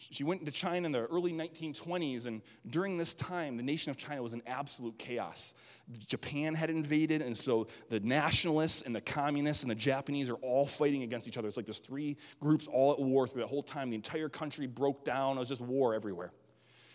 She 0.00 0.24
went 0.24 0.46
to 0.46 0.50
China 0.50 0.86
in 0.86 0.92
the 0.92 1.04
early 1.06 1.30
1920s, 1.30 2.26
and 2.26 2.40
during 2.66 2.96
this 2.96 3.12
time, 3.12 3.58
the 3.58 3.62
nation 3.62 3.90
of 3.90 3.98
China 3.98 4.22
was 4.22 4.32
in 4.32 4.42
absolute 4.46 4.98
chaos. 4.98 5.54
Japan 6.06 6.54
had 6.54 6.70
invaded, 6.70 7.20
and 7.20 7.36
so 7.36 7.66
the 7.90 8.00
nationalists 8.00 8.80
and 8.80 8.96
the 8.96 9.02
communists 9.02 9.62
and 9.62 9.70
the 9.70 9.74
Japanese 9.74 10.30
are 10.30 10.36
all 10.36 10.64
fighting 10.64 11.02
against 11.02 11.28
each 11.28 11.36
other. 11.36 11.48
It's 11.48 11.58
like 11.58 11.66
there's 11.66 11.80
three 11.80 12.16
groups 12.40 12.66
all 12.66 12.92
at 12.92 12.98
war 12.98 13.28
through 13.28 13.42
the 13.42 13.48
whole 13.48 13.62
time. 13.62 13.90
The 13.90 13.96
entire 13.96 14.30
country 14.30 14.66
broke 14.66 15.04
down. 15.04 15.36
It 15.36 15.40
was 15.40 15.50
just 15.50 15.60
war 15.60 15.94
everywhere. 15.94 16.32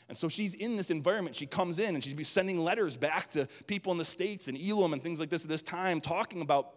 And 0.08 0.18
so 0.18 0.30
she's 0.30 0.54
in 0.54 0.78
this 0.78 0.92
environment. 0.92 1.36
She 1.36 1.48
comes 1.48 1.80
in 1.80 1.96
and 1.96 2.04
she's 2.04 2.14
be 2.14 2.24
sending 2.24 2.60
letters 2.60 2.96
back 2.96 3.32
to 3.32 3.48
people 3.68 3.92
in 3.92 3.98
the 3.98 4.06
States 4.06 4.48
and 4.48 4.58
Elim 4.58 4.94
and 4.94 5.02
things 5.02 5.20
like 5.20 5.30
this 5.30 5.44
at 5.44 5.50
this 5.50 5.64
time, 5.64 6.00
talking 6.00 6.42
about 6.42 6.74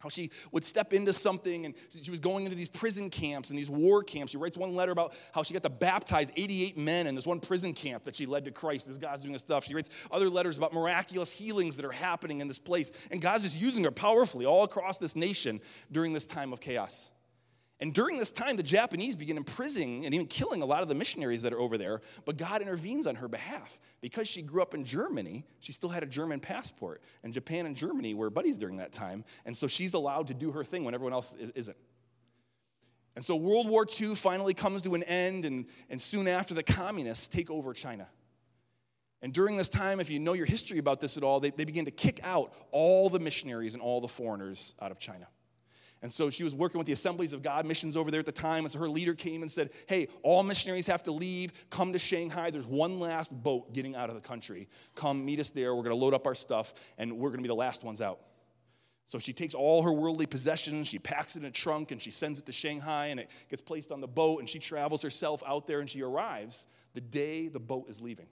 how 0.00 0.08
she 0.08 0.30
would 0.52 0.64
step 0.64 0.92
into 0.92 1.12
something 1.12 1.66
and 1.66 1.74
she 2.02 2.10
was 2.10 2.20
going 2.20 2.44
into 2.44 2.56
these 2.56 2.68
prison 2.68 3.10
camps 3.10 3.50
and 3.50 3.58
these 3.58 3.70
war 3.70 4.02
camps. 4.02 4.30
She 4.30 4.38
writes 4.38 4.56
one 4.56 4.74
letter 4.74 4.92
about 4.92 5.14
how 5.32 5.42
she 5.42 5.54
got 5.54 5.62
to 5.64 5.70
baptize 5.70 6.30
88 6.36 6.78
men 6.78 7.06
in 7.06 7.14
this 7.14 7.26
one 7.26 7.40
prison 7.40 7.72
camp 7.72 8.04
that 8.04 8.14
she 8.14 8.26
led 8.26 8.44
to 8.44 8.52
Christ. 8.52 8.86
This 8.86 8.98
guy's 8.98 9.20
doing 9.20 9.32
this 9.32 9.42
stuff. 9.42 9.64
She 9.64 9.74
writes 9.74 9.90
other 10.10 10.30
letters 10.30 10.56
about 10.56 10.72
miraculous 10.72 11.32
healings 11.32 11.76
that 11.76 11.84
are 11.84 11.92
happening 11.92 12.40
in 12.40 12.48
this 12.48 12.60
place. 12.60 12.92
And 13.10 13.20
God's 13.20 13.42
just 13.42 13.60
using 13.60 13.82
her 13.84 13.90
powerfully 13.90 14.46
all 14.46 14.62
across 14.62 14.98
this 14.98 15.16
nation 15.16 15.60
during 15.90 16.12
this 16.12 16.26
time 16.26 16.52
of 16.52 16.60
chaos. 16.60 17.10
And 17.80 17.94
during 17.94 18.18
this 18.18 18.32
time, 18.32 18.56
the 18.56 18.62
Japanese 18.64 19.14
begin 19.14 19.36
imprisoning 19.36 20.04
and 20.04 20.12
even 20.12 20.26
killing 20.26 20.62
a 20.62 20.66
lot 20.66 20.82
of 20.82 20.88
the 20.88 20.96
missionaries 20.96 21.42
that 21.42 21.52
are 21.52 21.60
over 21.60 21.78
there, 21.78 22.00
but 22.24 22.36
God 22.36 22.60
intervenes 22.60 23.06
on 23.06 23.14
her 23.16 23.28
behalf. 23.28 23.78
Because 24.00 24.26
she 24.26 24.42
grew 24.42 24.62
up 24.62 24.74
in 24.74 24.84
Germany, 24.84 25.44
she 25.60 25.72
still 25.72 25.88
had 25.88 26.02
a 26.02 26.06
German 26.06 26.40
passport, 26.40 27.02
and 27.22 27.32
Japan 27.32 27.66
and 27.66 27.76
Germany 27.76 28.14
were 28.14 28.30
buddies 28.30 28.58
during 28.58 28.78
that 28.78 28.92
time, 28.92 29.24
and 29.44 29.56
so 29.56 29.68
she's 29.68 29.94
allowed 29.94 30.26
to 30.26 30.34
do 30.34 30.50
her 30.50 30.64
thing 30.64 30.84
when 30.84 30.92
everyone 30.92 31.12
else 31.12 31.36
isn't. 31.54 31.76
And 33.14 33.24
so 33.24 33.36
World 33.36 33.68
War 33.68 33.86
II 34.00 34.16
finally 34.16 34.54
comes 34.54 34.82
to 34.82 34.94
an 34.94 35.04
end, 35.04 35.44
and, 35.44 35.66
and 35.88 36.00
soon 36.00 36.26
after, 36.26 36.54
the 36.54 36.64
communists 36.64 37.28
take 37.28 37.48
over 37.48 37.72
China. 37.72 38.08
And 39.22 39.32
during 39.32 39.56
this 39.56 39.68
time, 39.68 40.00
if 40.00 40.10
you 40.10 40.18
know 40.18 40.32
your 40.32 40.46
history 40.46 40.78
about 40.78 41.00
this 41.00 41.16
at 41.16 41.22
all, 41.22 41.38
they, 41.38 41.50
they 41.50 41.64
begin 41.64 41.84
to 41.84 41.90
kick 41.92 42.20
out 42.24 42.52
all 42.72 43.08
the 43.08 43.18
missionaries 43.18 43.74
and 43.74 43.82
all 43.82 44.00
the 44.00 44.08
foreigners 44.08 44.74
out 44.80 44.90
of 44.90 44.98
China. 44.98 45.26
And 46.00 46.12
so 46.12 46.30
she 46.30 46.44
was 46.44 46.54
working 46.54 46.78
with 46.78 46.86
the 46.86 46.92
Assemblies 46.92 47.32
of 47.32 47.42
God 47.42 47.66
missions 47.66 47.96
over 47.96 48.10
there 48.10 48.20
at 48.20 48.26
the 48.26 48.32
time. 48.32 48.64
And 48.64 48.72
so 48.72 48.78
her 48.78 48.88
leader 48.88 49.14
came 49.14 49.42
and 49.42 49.50
said, 49.50 49.70
Hey, 49.86 50.08
all 50.22 50.42
missionaries 50.42 50.86
have 50.86 51.02
to 51.04 51.12
leave. 51.12 51.52
Come 51.70 51.92
to 51.92 51.98
Shanghai. 51.98 52.50
There's 52.50 52.66
one 52.66 53.00
last 53.00 53.32
boat 53.32 53.72
getting 53.72 53.96
out 53.96 54.08
of 54.08 54.14
the 54.14 54.20
country. 54.20 54.68
Come 54.94 55.24
meet 55.24 55.40
us 55.40 55.50
there. 55.50 55.74
We're 55.74 55.82
going 55.82 55.96
to 55.96 56.02
load 56.02 56.14
up 56.14 56.26
our 56.26 56.36
stuff, 56.36 56.72
and 56.98 57.18
we're 57.18 57.30
going 57.30 57.40
to 57.40 57.42
be 57.42 57.48
the 57.48 57.54
last 57.54 57.82
ones 57.82 58.00
out. 58.00 58.20
So 59.06 59.18
she 59.18 59.32
takes 59.32 59.54
all 59.54 59.82
her 59.84 59.92
worldly 59.92 60.26
possessions, 60.26 60.86
she 60.86 60.98
packs 60.98 61.34
it 61.34 61.40
in 61.40 61.46
a 61.46 61.50
trunk, 61.50 61.92
and 61.92 62.02
she 62.02 62.10
sends 62.10 62.38
it 62.38 62.44
to 62.44 62.52
Shanghai, 62.52 63.06
and 63.06 63.18
it 63.18 63.30
gets 63.48 63.62
placed 63.62 63.90
on 63.90 64.02
the 64.02 64.06
boat, 64.06 64.40
and 64.40 64.48
she 64.48 64.58
travels 64.58 65.00
herself 65.00 65.42
out 65.46 65.66
there, 65.66 65.80
and 65.80 65.88
she 65.88 66.02
arrives 66.02 66.66
the 66.92 67.00
day 67.00 67.48
the 67.48 67.58
boat 67.58 67.88
is 67.88 68.02
leaving. 68.02 68.26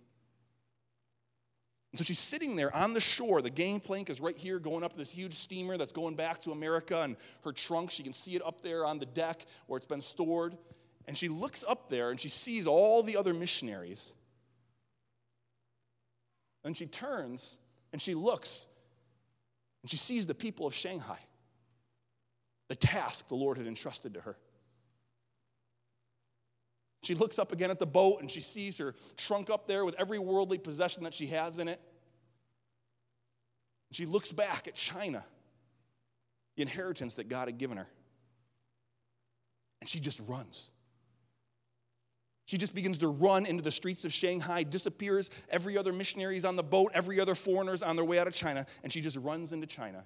And 1.96 2.04
so 2.04 2.04
she's 2.06 2.18
sitting 2.18 2.56
there 2.56 2.76
on 2.76 2.92
the 2.92 3.00
shore. 3.00 3.40
The 3.40 3.48
gangplank 3.48 4.11
is 4.11 4.20
right 4.20 4.37
here 4.37 4.59
going 4.59 4.85
up 4.85 4.98
this 4.98 5.11
huge 5.11 5.32
steamer 5.32 5.78
that's 5.78 5.92
going 5.92 6.14
back 6.14 6.42
to 6.42 6.52
America. 6.52 7.00
And 7.00 7.16
her 7.42 7.52
trunk, 7.52 7.90
she 7.90 8.02
can 8.02 8.12
see 8.12 8.37
it 8.37 8.42
up 8.44 8.61
there 8.61 8.85
on 8.85 8.98
the 8.98 9.06
deck 9.06 9.46
where 9.66 9.78
it's 9.78 9.87
been 9.87 10.02
stored. 10.02 10.59
And 11.09 11.16
she 11.16 11.30
looks 11.30 11.64
up 11.66 11.88
there 11.88 12.11
and 12.11 12.20
she 12.20 12.28
sees 12.28 12.66
all 12.66 13.02
the 13.02 13.16
other 13.16 13.32
missionaries. 13.32 14.12
And 16.64 16.76
she 16.76 16.85
turns 16.85 17.56
and 17.94 18.02
she 18.02 18.14
looks 18.14 18.66
and 19.80 19.90
she 19.90 19.96
sees 19.96 20.26
the 20.26 20.35
people 20.35 20.66
of 20.66 20.74
Shanghai, 20.74 21.20
the 22.68 22.76
task 22.76 23.28
the 23.28 23.37
Lord 23.37 23.56
had 23.56 23.66
entrusted 23.66 24.12
to 24.12 24.20
her. 24.20 24.37
She 27.07 27.14
looks 27.14 27.38
up 27.38 27.53
again 27.53 27.71
at 27.71 27.79
the 27.79 27.87
boat 27.87 28.21
and 28.21 28.29
she 28.29 28.40
sees 28.40 28.79
her 28.79 28.92
trunk 29.16 29.49
up 29.49 29.69
there 29.69 29.85
with 29.85 29.95
every 29.97 30.19
worldly 30.19 30.59
possession 30.59 31.05
that 31.05 31.14
she 31.14 31.27
has 31.27 31.61
in 31.61 31.69
it. 31.69 31.81
She 33.92 34.07
looks 34.07 34.33
back 34.33 34.66
at 34.66 34.75
China, 34.75 35.25
the 36.57 36.62
inheritance 36.62 37.14
that 37.14 37.29
God 37.29 37.47
had 37.47 37.59
given 37.59 37.77
her, 37.77 37.87
and 39.81 39.88
she 39.88 40.01
just 40.01 40.21
runs. 40.27 40.71
She 42.47 42.59
just 42.59 42.75
begins 42.75 42.99
to 42.99 43.09
run 43.09 43.47
into 43.47 43.62
the 43.62 43.71
streets 43.71 44.05
of 44.05 44.12
Shanghai, 44.12 44.64
disappears. 44.64 45.31
Every 45.49 45.79
other 45.79 45.92
missionary 45.92 46.37
is 46.37 46.45
on 46.45 46.57
the 46.57 46.64
boat, 46.64 46.90
every 46.92 47.21
other 47.21 47.37
foreigner 47.37 47.73
is 47.73 47.85
on 47.85 47.95
their 47.95 48.05
way 48.05 48.19
out 48.19 48.27
of 48.27 48.35
China, 48.35 48.66
and 48.83 48.92
she 48.92 49.01
just 49.01 49.16
runs 49.16 49.53
into 49.53 49.69
China. 49.69 50.05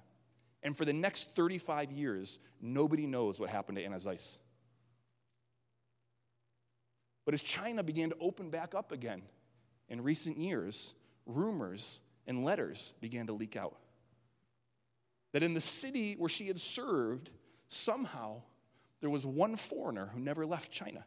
And 0.61 0.77
for 0.77 0.85
the 0.85 0.93
next 0.93 1.35
35 1.35 1.91
years, 1.91 2.37
nobody 2.61 3.07
knows 3.07 3.39
what 3.39 3.49
happened 3.49 3.79
to 3.79 3.83
Anna 3.83 3.95
Ziese. 3.95 4.37
But 7.25 7.33
as 7.33 7.41
China 7.41 7.83
began 7.83 8.09
to 8.09 8.17
open 8.19 8.49
back 8.49 8.73
up 8.73 8.91
again 8.91 9.21
in 9.89 10.01
recent 10.01 10.37
years, 10.37 10.93
rumors 11.25 12.01
and 12.27 12.43
letters 12.43 12.93
began 13.01 13.27
to 13.27 13.33
leak 13.33 13.55
out. 13.55 13.77
That 15.33 15.43
in 15.43 15.53
the 15.53 15.61
city 15.61 16.15
where 16.17 16.29
she 16.29 16.47
had 16.47 16.59
served, 16.59 17.31
somehow 17.67 18.41
there 18.99 19.09
was 19.09 19.25
one 19.25 19.55
foreigner 19.55 20.07
who 20.07 20.19
never 20.19 20.45
left 20.45 20.71
China. 20.71 21.05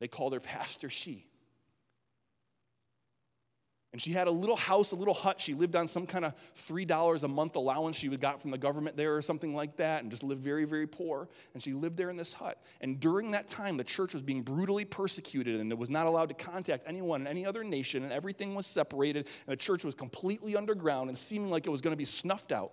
They 0.00 0.08
called 0.08 0.32
her 0.32 0.40
Pastor 0.40 0.90
She. 0.90 1.26
And 3.94 4.02
she 4.02 4.10
had 4.10 4.26
a 4.26 4.30
little 4.32 4.56
house, 4.56 4.90
a 4.90 4.96
little 4.96 5.14
hut. 5.14 5.40
She 5.40 5.54
lived 5.54 5.76
on 5.76 5.86
some 5.86 6.04
kind 6.04 6.24
of 6.24 6.34
$3 6.56 7.22
a 7.22 7.28
month 7.28 7.54
allowance 7.54 7.96
she 7.96 8.08
got 8.08 8.42
from 8.42 8.50
the 8.50 8.58
government 8.58 8.96
there 8.96 9.14
or 9.14 9.22
something 9.22 9.54
like 9.54 9.76
that, 9.76 10.02
and 10.02 10.10
just 10.10 10.24
lived 10.24 10.42
very, 10.42 10.64
very 10.64 10.88
poor. 10.88 11.28
And 11.52 11.62
she 11.62 11.74
lived 11.74 11.96
there 11.96 12.10
in 12.10 12.16
this 12.16 12.32
hut. 12.32 12.60
And 12.80 12.98
during 12.98 13.30
that 13.30 13.46
time, 13.46 13.76
the 13.76 13.84
church 13.84 14.12
was 14.12 14.20
being 14.20 14.42
brutally 14.42 14.84
persecuted, 14.84 15.60
and 15.60 15.70
it 15.70 15.78
was 15.78 15.90
not 15.90 16.06
allowed 16.06 16.28
to 16.30 16.34
contact 16.34 16.82
anyone 16.88 17.20
in 17.20 17.26
any 17.28 17.46
other 17.46 17.62
nation, 17.62 18.02
and 18.02 18.12
everything 18.12 18.56
was 18.56 18.66
separated, 18.66 19.28
and 19.46 19.52
the 19.52 19.56
church 19.56 19.84
was 19.84 19.94
completely 19.94 20.56
underground 20.56 21.08
and 21.08 21.16
seeming 21.16 21.48
like 21.48 21.64
it 21.68 21.70
was 21.70 21.80
going 21.80 21.92
to 21.92 21.96
be 21.96 22.04
snuffed 22.04 22.50
out. 22.50 22.72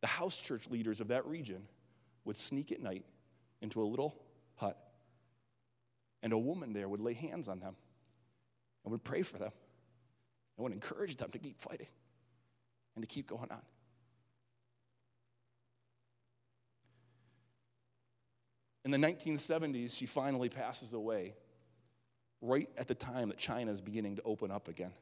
The 0.00 0.08
house 0.08 0.40
church 0.40 0.68
leaders 0.68 1.00
of 1.00 1.06
that 1.06 1.24
region 1.24 1.68
would 2.24 2.36
sneak 2.36 2.72
at 2.72 2.82
night 2.82 3.04
into 3.62 3.80
a 3.80 3.86
little 3.86 4.20
hut, 4.56 4.76
and 6.24 6.32
a 6.32 6.38
woman 6.38 6.72
there 6.72 6.88
would 6.88 7.00
lay 7.00 7.12
hands 7.12 7.46
on 7.46 7.60
them 7.60 7.76
and 8.84 8.90
would 8.90 9.04
pray 9.04 9.22
for 9.22 9.38
them 9.38 9.52
I 10.58 10.62
want 10.62 10.72
to 10.72 10.76
encourage 10.76 11.16
them 11.16 11.30
to 11.30 11.38
keep 11.38 11.60
fighting 11.60 11.86
and 12.94 13.02
to 13.02 13.06
keep 13.06 13.28
going 13.28 13.50
on. 13.50 13.62
In 18.84 18.90
the 18.90 18.98
1970s, 18.98 19.96
she 19.96 20.06
finally 20.06 20.48
passes 20.48 20.94
away, 20.94 21.34
right 22.40 22.68
at 22.76 22.88
the 22.88 22.94
time 22.94 23.28
that 23.28 23.38
China 23.38 23.70
is 23.70 23.80
beginning 23.80 24.16
to 24.16 24.22
open 24.22 24.50
up 24.50 24.66
again. 24.66 24.92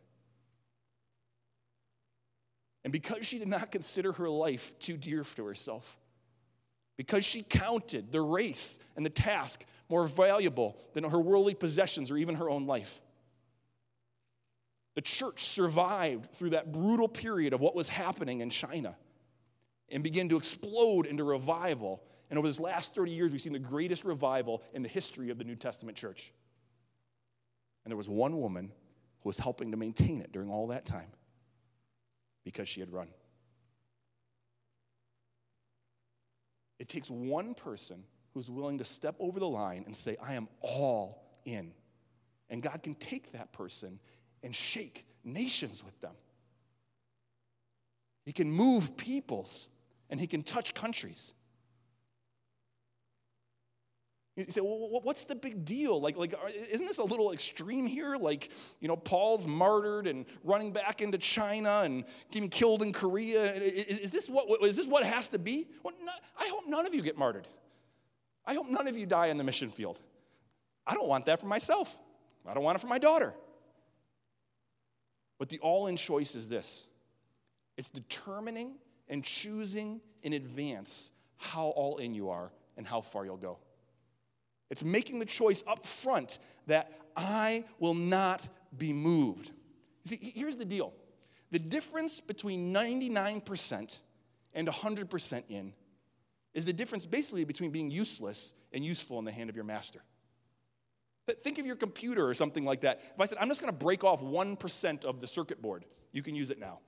And 2.85 2.93
because 2.93 3.27
she 3.27 3.39
did 3.39 3.49
not 3.49 3.71
consider 3.71 4.13
her 4.13 4.29
life 4.29 4.79
too 4.79 4.97
dear 4.97 5.25
to 5.37 5.45
herself, 5.45 5.97
because 6.97 7.25
she 7.25 7.43
counted 7.43 8.13
the 8.13 8.21
race 8.21 8.79
and 8.97 9.05
the 9.05 9.11
task 9.11 9.65
more 9.89 10.07
valuable 10.07 10.77
than 10.93 11.05
her 11.05 11.19
worldly 11.19 11.55
possessions 11.55 12.11
or 12.11 12.17
even 12.17 12.37
her 12.37 12.49
own 12.49 12.67
life, 12.67 13.01
the 14.97 15.03
church 15.03 15.45
survived 15.45 16.33
through 16.33 16.51
that 16.51 16.73
brutal 16.73 17.07
period 17.07 17.53
of 17.53 17.61
what 17.61 17.77
was 17.77 17.87
happening 17.87 18.41
in 18.41 18.49
China 18.49 18.97
and 19.91 20.03
began 20.03 20.31
to 20.31 20.39
explode 20.39 21.05
into 21.05 21.23
revival. 21.23 22.03
And 22.31 22.39
over 22.39 22.49
this 22.49 22.59
last 22.59 22.95
30 22.95 23.13
years, 23.13 23.31
we've 23.31 23.41
seen 23.43 23.53
the 23.53 23.59
greatest 23.59 24.05
revival 24.05 24.63
in 24.73 24.83
the 24.83 24.89
history 24.89 25.29
of 25.29 25.37
the 25.37 25.45
New 25.45 25.55
Testament 25.55 25.99
church. 25.99 26.33
And 27.85 27.93
there 27.93 27.97
was 27.97 28.09
one 28.09 28.41
woman 28.41 28.73
who 29.21 29.29
was 29.29 29.39
helping 29.39 29.71
to 29.73 29.77
maintain 29.77 30.23
it 30.23 30.33
during 30.33 30.51
all 30.51 30.69
that 30.69 30.87
time 30.87 31.13
because 32.43 32.67
she 32.67 32.81
had 32.81 32.91
run. 32.91 33.09
It 36.79 36.89
takes 36.89 37.11
one 37.11 37.53
person 37.53 38.03
who's 38.33 38.49
willing 38.49 38.79
to 38.79 38.85
step 38.85 39.15
over 39.19 39.39
the 39.39 39.49
line 39.49 39.85
and 39.85 39.95
say, 39.95 40.17
I 40.23 40.35
am 40.35 40.49
all 40.63 41.23
in. 41.45 41.73
And 42.49 42.63
God 42.63 42.83
can 42.83 42.95
take 42.95 43.33
that 43.33 43.53
person 43.53 43.99
and 44.43 44.55
shake 44.55 45.07
nations 45.25 45.85
with 45.85 46.01
them. 46.01 46.15
He 48.25 48.33
can 48.33 48.51
move 48.51 48.97
peoples 48.97 49.69
and 50.11 50.21
he 50.21 50.27
can 50.27 50.43
touch 50.43 50.75
countries. 50.75 51.35
You 54.37 54.45
say, 54.51 54.61
well, 54.61 55.01
what's 55.03 55.25
the 55.25 55.35
big 55.35 55.65
deal? 55.65 55.99
Like, 55.99 56.19
like, 56.19 56.35
isn't 56.71 56.87
this 56.87 56.99
a 56.99 57.05
little 57.05 57.33
extreme 57.33 57.87
here? 57.87 58.17
Like, 58.17 58.51
you 58.81 58.89
know, 58.89 58.97
Paul's 58.97 59.47
martyred 59.47 60.07
and 60.07 60.27
running 60.45 60.73
back 60.73 61.01
into 61.01 61.17
China 61.17 61.81
and 61.85 62.05
getting 62.31 62.51
killed 62.51 62.83
in 62.83 62.93
Korea. 62.93 63.45
Is, 63.55 63.99
is 63.99 64.13
this 64.13 64.29
what 64.29 64.63
is 64.63 64.77
this 64.77 64.87
what 64.87 65.05
has 65.05 65.29
to 65.29 65.39
be? 65.39 65.69
Well, 65.83 65.95
not, 66.05 66.21
I 66.39 66.49
hope 66.49 66.65
none 66.69 66.87
of 66.87 66.95
you 66.95 67.01
get 67.01 67.17
martyred. 67.17 67.49
I 68.45 68.55
hope 68.55 68.69
none 68.69 68.87
of 68.87 68.97
you 68.97 69.07
die 69.07 69.29
in 69.29 69.39
the 69.39 69.45
mission 69.45 69.71
field. 69.71 69.99
I 70.87 70.93
don't 70.93 71.09
want 71.09 71.25
that 71.27 71.41
for 71.41 71.47
myself. 71.47 71.99
I 72.47 72.53
don't 72.53 72.63
want 72.63 72.77
it 72.77 72.81
for 72.81 72.89
my 72.89 72.99
daughter. 72.99 73.35
But 75.39 75.49
the 75.49 75.59
all 75.59 75.87
in 75.87 75.97
choice 75.97 76.35
is 76.35 76.49
this 76.49 76.87
it's 77.77 77.89
determining 77.89 78.77
and 79.09 79.23
choosing 79.23 80.01
in 80.23 80.33
advance 80.33 81.13
how 81.37 81.69
all 81.69 81.99
in 81.99 82.15
you 82.15 82.31
are 82.31 82.51
and 82.77 82.87
how 82.87 83.01
far 83.01 83.25
you'll 83.25 83.37
go. 83.37 83.59
It's 84.71 84.83
making 84.83 85.19
the 85.21 85.27
choice 85.27 85.63
up 85.67 85.87
front 85.87 86.39
that 86.67 86.93
I 87.17 87.65
will 87.79 87.95
not 87.95 88.49
be 88.77 88.93
moved. 88.93 89.53
See, 90.05 90.19
here's 90.35 90.57
the 90.57 90.65
deal 90.65 90.93
the 91.51 91.59
difference 91.59 92.21
between 92.21 92.75
99% 92.75 93.99
and 94.55 94.69
100% 94.69 95.43
in 95.49 95.73
is 96.55 96.67
the 96.67 96.73
difference 96.73 97.07
basically 97.07 97.45
between 97.45 97.71
being 97.71 97.91
useless 97.91 98.53
and 98.73 98.85
useful 98.85 99.19
in 99.19 99.25
the 99.25 99.33
hand 99.33 99.51
of 99.51 99.57
your 99.57 99.65
master. 99.65 100.03
Think 101.43 101.59
of 101.59 101.67
your 101.67 101.77
computer 101.77 102.27
or 102.27 102.35
something 102.35 102.65
like 102.65 102.83
that. 102.83 103.01
If 103.15 103.21
I 103.21 103.27
said, 103.27 103.39
I'm 103.41 103.49
just 103.49 103.61
going 103.61 103.73
to 103.73 103.85
break 103.85 104.05
off 104.05 104.23
1% 104.23 105.05
of 105.05 105.21
the 105.21 105.27
circuit 105.27 105.61
board, 105.61 105.85
you 106.13 106.23
can 106.23 106.35
use 106.35 106.51
it 106.51 106.59
now. 106.59 106.79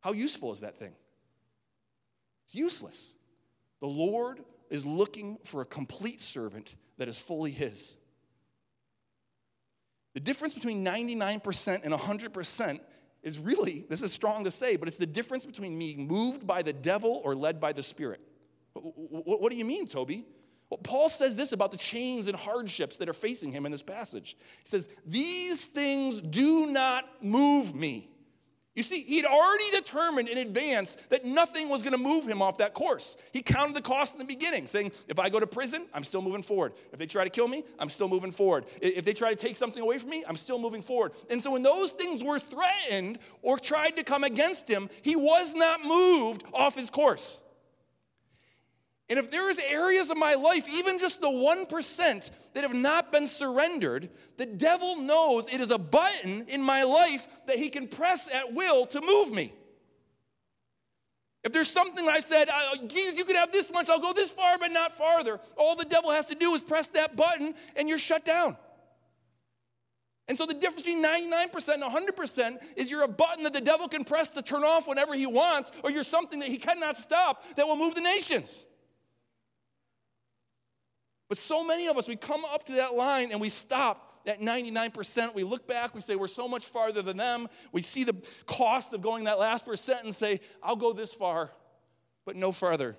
How 0.00 0.12
useful 0.12 0.52
is 0.52 0.60
that 0.60 0.76
thing? 0.76 0.92
It's 2.44 2.54
useless. 2.54 3.14
The 3.80 3.88
Lord 3.88 4.40
is 4.70 4.86
looking 4.86 5.38
for 5.44 5.62
a 5.62 5.64
complete 5.64 6.20
servant 6.20 6.76
that 6.98 7.08
is 7.08 7.18
fully 7.18 7.50
His. 7.50 7.96
The 10.14 10.20
difference 10.20 10.54
between 10.54 10.84
99% 10.84 11.80
and 11.82 11.92
100% 11.92 12.80
is 13.22 13.38
really, 13.38 13.84
this 13.88 14.02
is 14.02 14.12
strong 14.12 14.44
to 14.44 14.50
say, 14.50 14.76
but 14.76 14.86
it's 14.86 14.96
the 14.96 15.06
difference 15.06 15.44
between 15.44 15.76
being 15.78 16.06
moved 16.06 16.46
by 16.46 16.62
the 16.62 16.72
devil 16.72 17.20
or 17.24 17.34
led 17.34 17.60
by 17.60 17.72
the 17.72 17.82
Spirit. 17.82 18.20
What, 18.74 19.40
what 19.40 19.50
do 19.50 19.58
you 19.58 19.64
mean, 19.64 19.86
Toby? 19.86 20.24
Well, 20.74 20.80
Paul 20.82 21.08
says 21.08 21.36
this 21.36 21.52
about 21.52 21.70
the 21.70 21.76
chains 21.76 22.26
and 22.26 22.36
hardships 22.36 22.98
that 22.98 23.08
are 23.08 23.12
facing 23.12 23.52
him 23.52 23.64
in 23.64 23.70
this 23.70 23.80
passage. 23.80 24.36
He 24.64 24.68
says, 24.68 24.88
These 25.06 25.66
things 25.66 26.20
do 26.20 26.66
not 26.66 27.04
move 27.22 27.76
me. 27.76 28.08
You 28.74 28.82
see, 28.82 29.04
he'd 29.04 29.24
already 29.24 29.70
determined 29.70 30.28
in 30.28 30.36
advance 30.38 30.96
that 31.10 31.24
nothing 31.24 31.68
was 31.68 31.84
going 31.84 31.92
to 31.92 31.98
move 31.98 32.26
him 32.26 32.42
off 32.42 32.58
that 32.58 32.74
course. 32.74 33.16
He 33.32 33.40
counted 33.40 33.76
the 33.76 33.82
cost 33.82 34.14
in 34.14 34.18
the 34.18 34.24
beginning, 34.24 34.66
saying, 34.66 34.90
if 35.06 35.20
I 35.20 35.28
go 35.28 35.38
to 35.38 35.46
prison, 35.46 35.86
I'm 35.94 36.02
still 36.02 36.22
moving 36.22 36.42
forward. 36.42 36.72
If 36.92 36.98
they 36.98 37.06
try 37.06 37.22
to 37.22 37.30
kill 37.30 37.46
me, 37.46 37.62
I'm 37.78 37.88
still 37.88 38.08
moving 38.08 38.32
forward. 38.32 38.64
If 38.82 39.04
they 39.04 39.12
try 39.12 39.30
to 39.30 39.36
take 39.36 39.54
something 39.54 39.80
away 39.80 39.98
from 39.98 40.10
me, 40.10 40.24
I'm 40.28 40.36
still 40.36 40.58
moving 40.58 40.82
forward. 40.82 41.12
And 41.30 41.40
so 41.40 41.52
when 41.52 41.62
those 41.62 41.92
things 41.92 42.24
were 42.24 42.40
threatened 42.40 43.20
or 43.42 43.58
tried 43.58 43.96
to 43.96 44.02
come 44.02 44.24
against 44.24 44.68
him, 44.68 44.90
he 45.02 45.14
was 45.14 45.54
not 45.54 45.84
moved 45.84 46.42
off 46.52 46.74
his 46.74 46.90
course. 46.90 47.43
And 49.10 49.18
if 49.18 49.30
there 49.30 49.50
is 49.50 49.58
areas 49.58 50.08
of 50.08 50.16
my 50.16 50.34
life, 50.34 50.66
even 50.68 50.98
just 50.98 51.20
the 51.20 51.28
1% 51.28 52.30
that 52.54 52.62
have 52.62 52.74
not 52.74 53.12
been 53.12 53.26
surrendered, 53.26 54.08
the 54.38 54.46
devil 54.46 54.96
knows 54.96 55.46
it 55.52 55.60
is 55.60 55.70
a 55.70 55.78
button 55.78 56.46
in 56.48 56.62
my 56.62 56.84
life 56.84 57.28
that 57.46 57.58
he 57.58 57.68
can 57.68 57.86
press 57.86 58.30
at 58.32 58.54
will 58.54 58.86
to 58.86 59.02
move 59.02 59.30
me. 59.30 59.52
If 61.42 61.52
there's 61.52 61.68
something 61.68 62.08
I 62.08 62.20
said, 62.20 62.48
uh, 62.48 62.76
Jesus, 62.86 63.18
you 63.18 63.24
could 63.24 63.36
have 63.36 63.52
this 63.52 63.70
much, 63.70 63.90
I'll 63.90 64.00
go 64.00 64.14
this 64.14 64.30
far, 64.30 64.58
but 64.58 64.68
not 64.68 64.96
farther. 64.96 65.38
All 65.58 65.76
the 65.76 65.84
devil 65.84 66.10
has 66.10 66.26
to 66.28 66.34
do 66.34 66.54
is 66.54 66.62
press 66.62 66.88
that 66.90 67.14
button 67.14 67.54
and 67.76 67.86
you're 67.86 67.98
shut 67.98 68.24
down. 68.24 68.56
And 70.26 70.38
so 70.38 70.46
the 70.46 70.54
difference 70.54 70.86
between 70.86 71.04
99% 71.04 71.74
and 71.74 71.82
100% 71.82 72.56
is 72.76 72.90
you're 72.90 73.02
a 73.02 73.08
button 73.08 73.44
that 73.44 73.52
the 73.52 73.60
devil 73.60 73.88
can 73.88 74.04
press 74.04 74.30
to 74.30 74.40
turn 74.40 74.64
off 74.64 74.88
whenever 74.88 75.12
he 75.14 75.26
wants, 75.26 75.70
or 75.82 75.90
you're 75.90 76.02
something 76.02 76.38
that 76.40 76.48
he 76.48 76.56
cannot 76.56 76.96
stop 76.96 77.44
that 77.56 77.66
will 77.66 77.76
move 77.76 77.94
the 77.94 78.00
nations. 78.00 78.64
But 81.28 81.38
so 81.38 81.64
many 81.64 81.86
of 81.88 81.96
us, 81.96 82.06
we 82.06 82.16
come 82.16 82.44
up 82.44 82.64
to 82.66 82.72
that 82.74 82.94
line 82.94 83.32
and 83.32 83.40
we 83.40 83.48
stop 83.48 84.20
at 84.26 84.40
99%. 84.40 85.34
We 85.34 85.44
look 85.44 85.66
back, 85.66 85.94
we 85.94 86.00
say 86.00 86.16
we're 86.16 86.26
so 86.28 86.48
much 86.48 86.66
farther 86.66 87.02
than 87.02 87.16
them. 87.16 87.48
We 87.72 87.82
see 87.82 88.04
the 88.04 88.16
cost 88.46 88.92
of 88.92 89.02
going 89.02 89.24
that 89.24 89.38
last 89.38 89.64
percent 89.64 90.04
and 90.04 90.14
say, 90.14 90.40
I'll 90.62 90.76
go 90.76 90.92
this 90.92 91.12
far, 91.12 91.50
but 92.24 92.36
no 92.36 92.52
farther. 92.52 92.96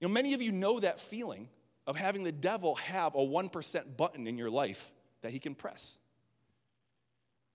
You 0.00 0.08
know, 0.08 0.14
many 0.14 0.34
of 0.34 0.42
you 0.42 0.52
know 0.52 0.80
that 0.80 1.00
feeling 1.00 1.48
of 1.86 1.96
having 1.96 2.22
the 2.22 2.32
devil 2.32 2.76
have 2.76 3.14
a 3.14 3.18
1% 3.18 3.96
button 3.96 4.26
in 4.26 4.38
your 4.38 4.50
life 4.50 4.92
that 5.22 5.32
he 5.32 5.38
can 5.38 5.54
press. 5.54 5.98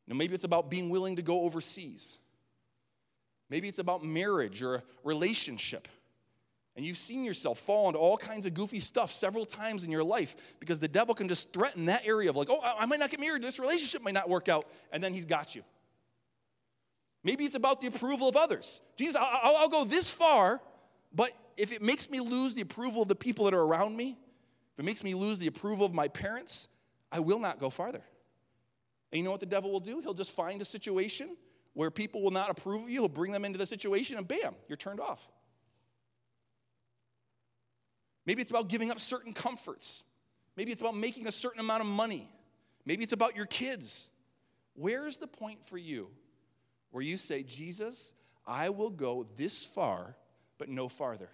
Now, 0.07 0.15
maybe 0.15 0.33
it's 0.33 0.43
about 0.43 0.69
being 0.69 0.89
willing 0.89 1.15
to 1.15 1.21
go 1.21 1.41
overseas. 1.41 2.17
Maybe 3.49 3.67
it's 3.67 3.79
about 3.79 4.03
marriage 4.03 4.61
or 4.61 4.75
a 4.75 4.83
relationship. 5.03 5.87
And 6.75 6.83
you've 6.83 6.97
seen 6.97 7.23
yourself 7.23 7.59
fall 7.59 7.87
into 7.87 7.99
all 7.99 8.17
kinds 8.17 8.47
of 8.47 8.53
goofy 8.53 8.79
stuff 8.79 9.11
several 9.11 9.45
times 9.45 9.83
in 9.83 9.91
your 9.91 10.03
life 10.03 10.35
because 10.59 10.79
the 10.79 10.87
devil 10.87 11.13
can 11.13 11.27
just 11.27 11.53
threaten 11.53 11.85
that 11.85 12.01
area 12.05 12.31
of 12.31 12.35
like, 12.35 12.49
oh, 12.49 12.59
I 12.61 12.85
might 12.87 12.99
not 12.99 13.11
get 13.11 13.19
married, 13.19 13.43
this 13.43 13.59
relationship 13.59 14.01
might 14.01 14.15
not 14.15 14.27
work 14.27 14.49
out, 14.49 14.65
and 14.91 15.03
then 15.03 15.13
he's 15.13 15.25
got 15.25 15.55
you. 15.55 15.63
Maybe 17.23 17.45
it's 17.45 17.55
about 17.55 17.79
the 17.79 17.87
approval 17.87 18.27
of 18.27 18.35
others. 18.35 18.81
Jesus, 18.97 19.15
I'll, 19.15 19.55
I'll 19.55 19.69
go 19.69 19.85
this 19.85 20.09
far, 20.09 20.61
but 21.13 21.31
if 21.57 21.71
it 21.71 21.81
makes 21.81 22.09
me 22.09 22.19
lose 22.19 22.55
the 22.55 22.61
approval 22.61 23.03
of 23.03 23.07
the 23.07 23.15
people 23.15 23.45
that 23.45 23.53
are 23.53 23.61
around 23.61 23.95
me, 23.95 24.17
if 24.73 24.79
it 24.79 24.83
makes 24.83 25.03
me 25.03 25.13
lose 25.13 25.37
the 25.37 25.47
approval 25.47 25.85
of 25.85 25.93
my 25.93 26.07
parents, 26.07 26.67
I 27.11 27.19
will 27.19 27.39
not 27.39 27.59
go 27.59 27.69
farther. 27.69 28.01
And 29.11 29.19
you 29.19 29.23
know 29.23 29.31
what 29.31 29.39
the 29.39 29.45
devil 29.45 29.71
will 29.71 29.79
do? 29.79 29.99
He'll 29.99 30.15
just 30.15 30.31
find 30.31 30.59
a 30.59 30.65
situation 30.65 31.37
where 31.73 31.91
people 31.91 32.23
will 32.23 32.31
not 32.31 32.49
approve 32.49 32.81
of 32.83 32.89
you. 32.89 33.01
He'll 33.01 33.07
bring 33.07 33.31
them 33.31 33.45
into 33.45 33.59
the 33.59 33.67
situation, 33.67 34.17
and 34.17 34.27
bam, 34.27 34.55
you're 34.67 34.75
turned 34.75 34.99
off. 34.99 35.21
Maybe 38.25 38.41
it's 38.41 38.51
about 38.51 38.69
giving 38.69 38.91
up 38.91 38.99
certain 38.99 39.33
comforts. 39.33 40.03
Maybe 40.55 40.71
it's 40.71 40.81
about 40.81 40.95
making 40.95 41.27
a 41.27 41.31
certain 41.31 41.59
amount 41.59 41.81
of 41.81 41.87
money. 41.87 42.29
Maybe 42.85 43.03
it's 43.03 43.13
about 43.13 43.35
your 43.35 43.45
kids. 43.45 44.09
Where's 44.75 45.17
the 45.17 45.27
point 45.27 45.65
for 45.65 45.77
you 45.77 46.09
where 46.91 47.03
you 47.03 47.17
say, 47.17 47.43
Jesus, 47.43 48.13
I 48.45 48.69
will 48.69 48.89
go 48.89 49.25
this 49.35 49.65
far, 49.65 50.15
but 50.57 50.69
no 50.69 50.89
farther? 50.89 51.29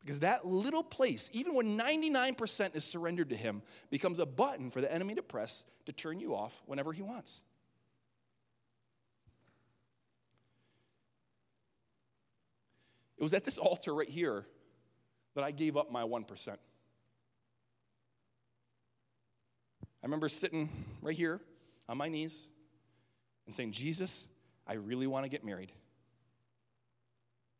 Because 0.00 0.20
that 0.20 0.46
little 0.46 0.82
place, 0.82 1.30
even 1.34 1.54
when 1.54 1.78
99% 1.78 2.74
is 2.74 2.84
surrendered 2.84 3.30
to 3.30 3.36
Him, 3.36 3.62
becomes 3.90 4.18
a 4.18 4.26
button 4.26 4.70
for 4.70 4.80
the 4.80 4.90
enemy 4.92 5.14
to 5.16 5.22
press 5.22 5.66
to 5.86 5.92
turn 5.92 6.20
you 6.20 6.34
off 6.34 6.62
whenever 6.66 6.92
He 6.92 7.02
wants. 7.02 7.42
It 13.18 13.22
was 13.22 13.34
at 13.34 13.44
this 13.44 13.58
altar 13.58 13.94
right 13.94 14.08
here 14.08 14.46
that 15.34 15.44
I 15.44 15.50
gave 15.50 15.76
up 15.76 15.90
my 15.90 16.02
1%. 16.02 16.48
I 16.48 16.56
remember 20.02 20.28
sitting 20.28 20.68
right 21.02 21.14
here 21.14 21.40
on 21.88 21.98
my 21.98 22.08
knees 22.08 22.48
and 23.46 23.54
saying, 23.54 23.72
Jesus, 23.72 24.28
I 24.66 24.74
really 24.74 25.06
want 25.06 25.24
to 25.24 25.28
get 25.28 25.44
married. 25.44 25.72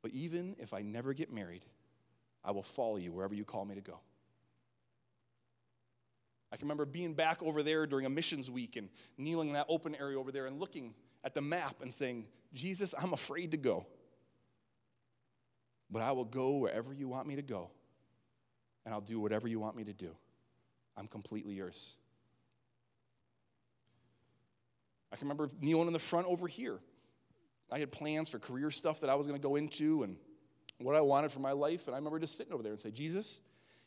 But 0.03 0.13
even 0.13 0.57
if 0.59 0.73
I 0.73 0.81
never 0.83 1.13
get 1.13 1.33
married, 1.33 1.65
I 2.43 2.53
will 2.53 2.63
follow 2.63 2.97
you 2.97 3.13
wherever 3.13 3.35
you 3.35 3.45
call 3.45 3.65
me 3.65 3.75
to 3.75 3.83
go. 3.83 4.01
I 6.53 6.57
can 6.57 6.67
remember 6.67 6.87
being 6.87 7.15
back 7.15 7.43
over 7.43 7.63
there 7.63 7.87
during 7.87 8.07
a 8.07 8.11
missions 8.11 8.51
week 8.51 8.77
and 8.77 8.89
kneeling 9.19 9.49
in 9.49 9.55
that 9.55 9.67
open 9.69 9.95
area 9.95 10.19
over 10.19 10.33
there 10.33 10.47
and 10.47 10.59
looking 10.59 10.95
at 11.23 11.35
the 11.35 11.41
map 11.41 11.77
and 11.83 11.93
saying, 11.93 12.27
Jesus, 12.53 12.95
I'm 12.99 13.13
afraid 13.13 13.53
to 13.53 13.57
go 13.57 13.87
but 15.91 16.03
I 16.03 16.13
will 16.13 16.25
go 16.25 16.57
wherever 16.57 16.93
you 16.93 17.09
want 17.09 17.27
me 17.27 17.37
to 17.37 17.43
go, 17.43 17.71
and 18.85 18.95
I'll 18.95 19.01
do 19.01 19.21
whatever 19.21 19.49
you 19.49 19.59
want 19.59 19.77
me 19.77 19.85
to 19.85 19.93
do. 19.93 20.11
I'm 20.97 21.07
completely 21.07 21.55
yours. 21.55 21.95
I 25.13 25.17
can 25.17 25.27
remember 25.27 25.51
kneeling 25.61 25.87
in 25.87 25.93
the 25.93 25.99
front 25.99 26.27
over 26.27 26.47
here. 26.47 26.79
I 27.71 27.79
had 27.79 27.93
plans 27.93 28.29
for 28.29 28.39
career 28.39 28.71
stuff 28.71 29.01
that 29.01 29.11
I 29.11 29.15
was 29.15 29.27
going 29.27 29.41
to 29.41 29.43
go 29.43 29.57
into 29.57 30.03
and 30.03 30.17
what 30.79 30.97
I 30.97 31.01
wanted 31.01 31.33
for 31.33 31.41
my 31.41 31.53
life. 31.53 31.87
And 31.87 31.95
I 31.95 31.99
remember 31.99 32.19
just 32.19 32.37
sitting 32.37 32.53
over 32.53 32.63
there 32.63 32.73
and 32.73 32.81
say, 32.81 32.91
Jesus, 32.91 33.41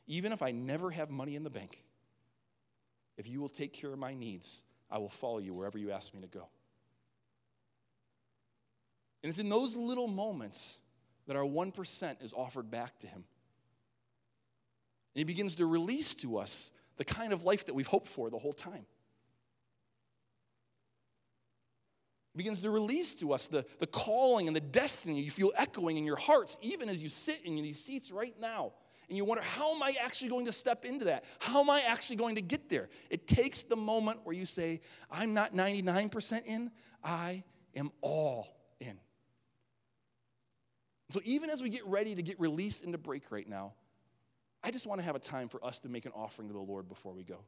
even 0.08 0.32
if 0.32 0.42
I 0.42 0.52
never 0.52 0.92
have 0.92 1.10
money 1.10 1.36
in 1.36 1.44
the 1.44 1.50
bank, 1.50 1.84
if 3.18 3.28
you 3.28 3.40
will 3.40 3.50
take 3.50 3.74
care 3.74 3.92
of 3.92 4.00
my 4.00 4.14
needs, 4.14 4.64
I 4.90 4.98
will 4.98 5.10
follow 5.10 5.40
you 5.40 5.54
wherever 5.54 5.78
you 5.78 5.92
ask 5.92 6.14
me 6.14 6.22
to 6.22 6.28
go. 6.28 6.48
And 9.22 9.30
it's 9.30 9.40
in 9.40 9.50
those 9.50 9.76
little 9.76 10.08
moments 10.08 10.78
that 11.28 11.36
our 11.36 11.44
1% 11.44 12.24
is 12.24 12.34
offered 12.34 12.70
back 12.70 12.98
to 13.00 13.08
Him. 13.08 13.24
And 15.16 15.20
He 15.20 15.24
begins 15.24 15.58
to 15.58 15.66
release 15.66 16.16
to 16.16 16.38
us 16.38 16.72
the 16.98 17.06
kind 17.06 17.34
of 17.34 17.44
life 17.44 17.66
that 17.66 17.74
we've 17.74 17.88
hoped 17.88 18.08
for 18.08 18.30
the 18.30 18.38
whole 18.38 18.54
time. 18.54 18.86
He 22.34 22.38
begins 22.38 22.62
to 22.62 22.72
release 22.72 23.14
to 23.16 23.32
us 23.32 23.46
the, 23.48 23.64
the 23.78 23.86
calling 23.86 24.48
and 24.48 24.56
the 24.56 24.62
destiny 24.62 25.22
you 25.22 25.30
feel 25.30 25.52
echoing 25.56 25.98
in 25.98 26.06
your 26.06 26.16
hearts, 26.16 26.58
even 26.62 26.90
as 26.90 27.02
you 27.02 27.10
sit 27.10 27.42
in 27.46 27.56
these 27.56 27.80
seats 27.80 28.12
right 28.12 28.34
now. 28.40 28.74
And 29.08 29.18
you 29.18 29.26
wonder, 29.26 29.44
how 29.44 29.76
am 29.76 29.84
I 29.84 29.94
actually 30.02 30.30
going 30.30 30.46
to 30.46 30.52
step 30.52 30.86
into 30.86 31.06
that? 31.06 31.26
How 31.40 31.62
am 31.62 31.70
I 31.70 31.82
actually 31.82 32.16
going 32.16 32.36
to 32.36 32.42
get 32.42 32.70
there? 32.70 32.90
It 33.12 33.28
takes 33.28 33.62
the 33.62 33.76
moment 33.76 34.22
where 34.24 34.36
you 34.36 34.46
say, 34.46 34.82
I'm 35.12 35.34
not 35.36 35.54
99% 35.54 36.46
in, 36.46 36.72
I 37.04 37.44
am 37.76 37.92
all 38.02 38.48
in. 38.80 38.98
So 41.14 41.22
even 41.26 41.52
as 41.52 41.62
we 41.62 41.70
get 41.70 41.86
ready 41.86 42.16
to 42.16 42.24
get 42.24 42.40
released 42.40 42.84
into 42.84 42.98
break 42.98 43.32
right 43.32 43.48
now, 43.48 43.74
I 44.64 44.72
just 44.72 44.88
want 44.88 45.00
to 45.00 45.06
have 45.06 45.16
a 45.16 45.20
time 45.20 45.48
for 45.48 45.64
us 45.64 45.78
to 45.82 45.90
make 45.90 46.08
an 46.08 46.12
offering 46.16 46.48
to 46.48 46.56
the 46.56 46.60
Lord 46.60 46.90
before 46.90 47.14
we 47.14 47.24
go. 47.24 47.42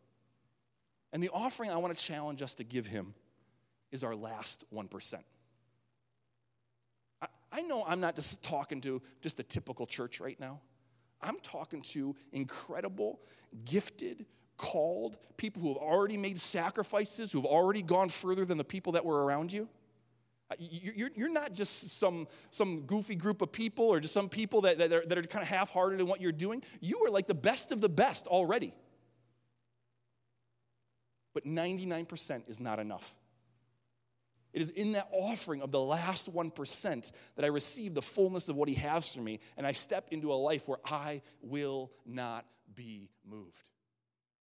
And 1.11 1.23
the 1.23 1.31
offering 1.33 1.71
I 1.71 1.77
want 1.77 1.97
to 1.97 2.05
challenge 2.05 2.43
us 2.43 2.53
to 2.55 2.63
give 2.63 2.85
Him 2.85 3.15
is 3.91 4.03
our 4.03 4.15
last 4.15 4.65
1%. 4.71 5.15
I, 7.23 7.27
I 7.51 7.61
know 7.61 7.83
I'm 7.87 7.99
not 7.99 8.15
just 8.15 8.43
talking 8.43 8.81
to 8.81 9.01
just 9.21 9.39
a 9.39 9.43
typical 9.43 9.87
church 9.87 10.19
right 10.19 10.39
now. 10.39 10.61
I'm 11.19 11.39
talking 11.39 11.81
to 11.81 12.15
incredible, 12.33 13.19
gifted, 13.65 14.27
called 14.57 15.17
people 15.37 15.63
who 15.63 15.69
have 15.69 15.77
already 15.77 16.17
made 16.17 16.37
sacrifices, 16.37 17.31
who 17.31 17.39
have 17.39 17.49
already 17.49 17.81
gone 17.81 18.09
further 18.09 18.45
than 18.45 18.59
the 18.59 18.63
people 18.63 18.91
that 18.91 19.03
were 19.03 19.25
around 19.25 19.51
you. 19.51 19.67
You're, 20.59 21.09
you're 21.15 21.31
not 21.31 21.53
just 21.53 21.97
some, 21.97 22.27
some 22.51 22.81
goofy 22.81 23.15
group 23.15 23.41
of 23.41 23.51
people 23.51 23.85
or 23.85 23.99
just 23.99 24.13
some 24.13 24.29
people 24.29 24.61
that, 24.61 24.77
that 24.77 24.93
are, 24.93 25.05
that 25.05 25.17
are 25.17 25.23
kind 25.23 25.41
of 25.41 25.49
half 25.49 25.71
hearted 25.71 25.99
in 25.99 26.07
what 26.07 26.21
you're 26.21 26.31
doing. 26.31 26.63
You 26.81 27.03
are 27.05 27.09
like 27.09 27.27
the 27.27 27.33
best 27.33 27.71
of 27.71 27.81
the 27.81 27.89
best 27.89 28.27
already. 28.27 28.73
But 31.33 31.45
99% 31.45 32.47
is 32.47 32.59
not 32.59 32.79
enough. 32.79 33.13
It 34.53 34.61
is 34.61 34.69
in 34.69 34.93
that 34.93 35.09
offering 35.11 35.61
of 35.61 35.71
the 35.71 35.81
last 35.81 36.33
1% 36.33 37.11
that 37.35 37.43
I 37.43 37.49
receive 37.49 37.93
the 37.93 38.01
fullness 38.01 38.47
of 38.47 38.55
what 38.55 38.69
He 38.69 38.75
has 38.75 39.13
for 39.13 39.19
me, 39.19 39.41
and 39.57 39.67
I 39.67 39.73
step 39.73 40.07
into 40.11 40.31
a 40.31 40.35
life 40.35 40.67
where 40.67 40.79
I 40.85 41.23
will 41.41 41.91
not 42.05 42.45
be 42.73 43.09
moved. 43.29 43.69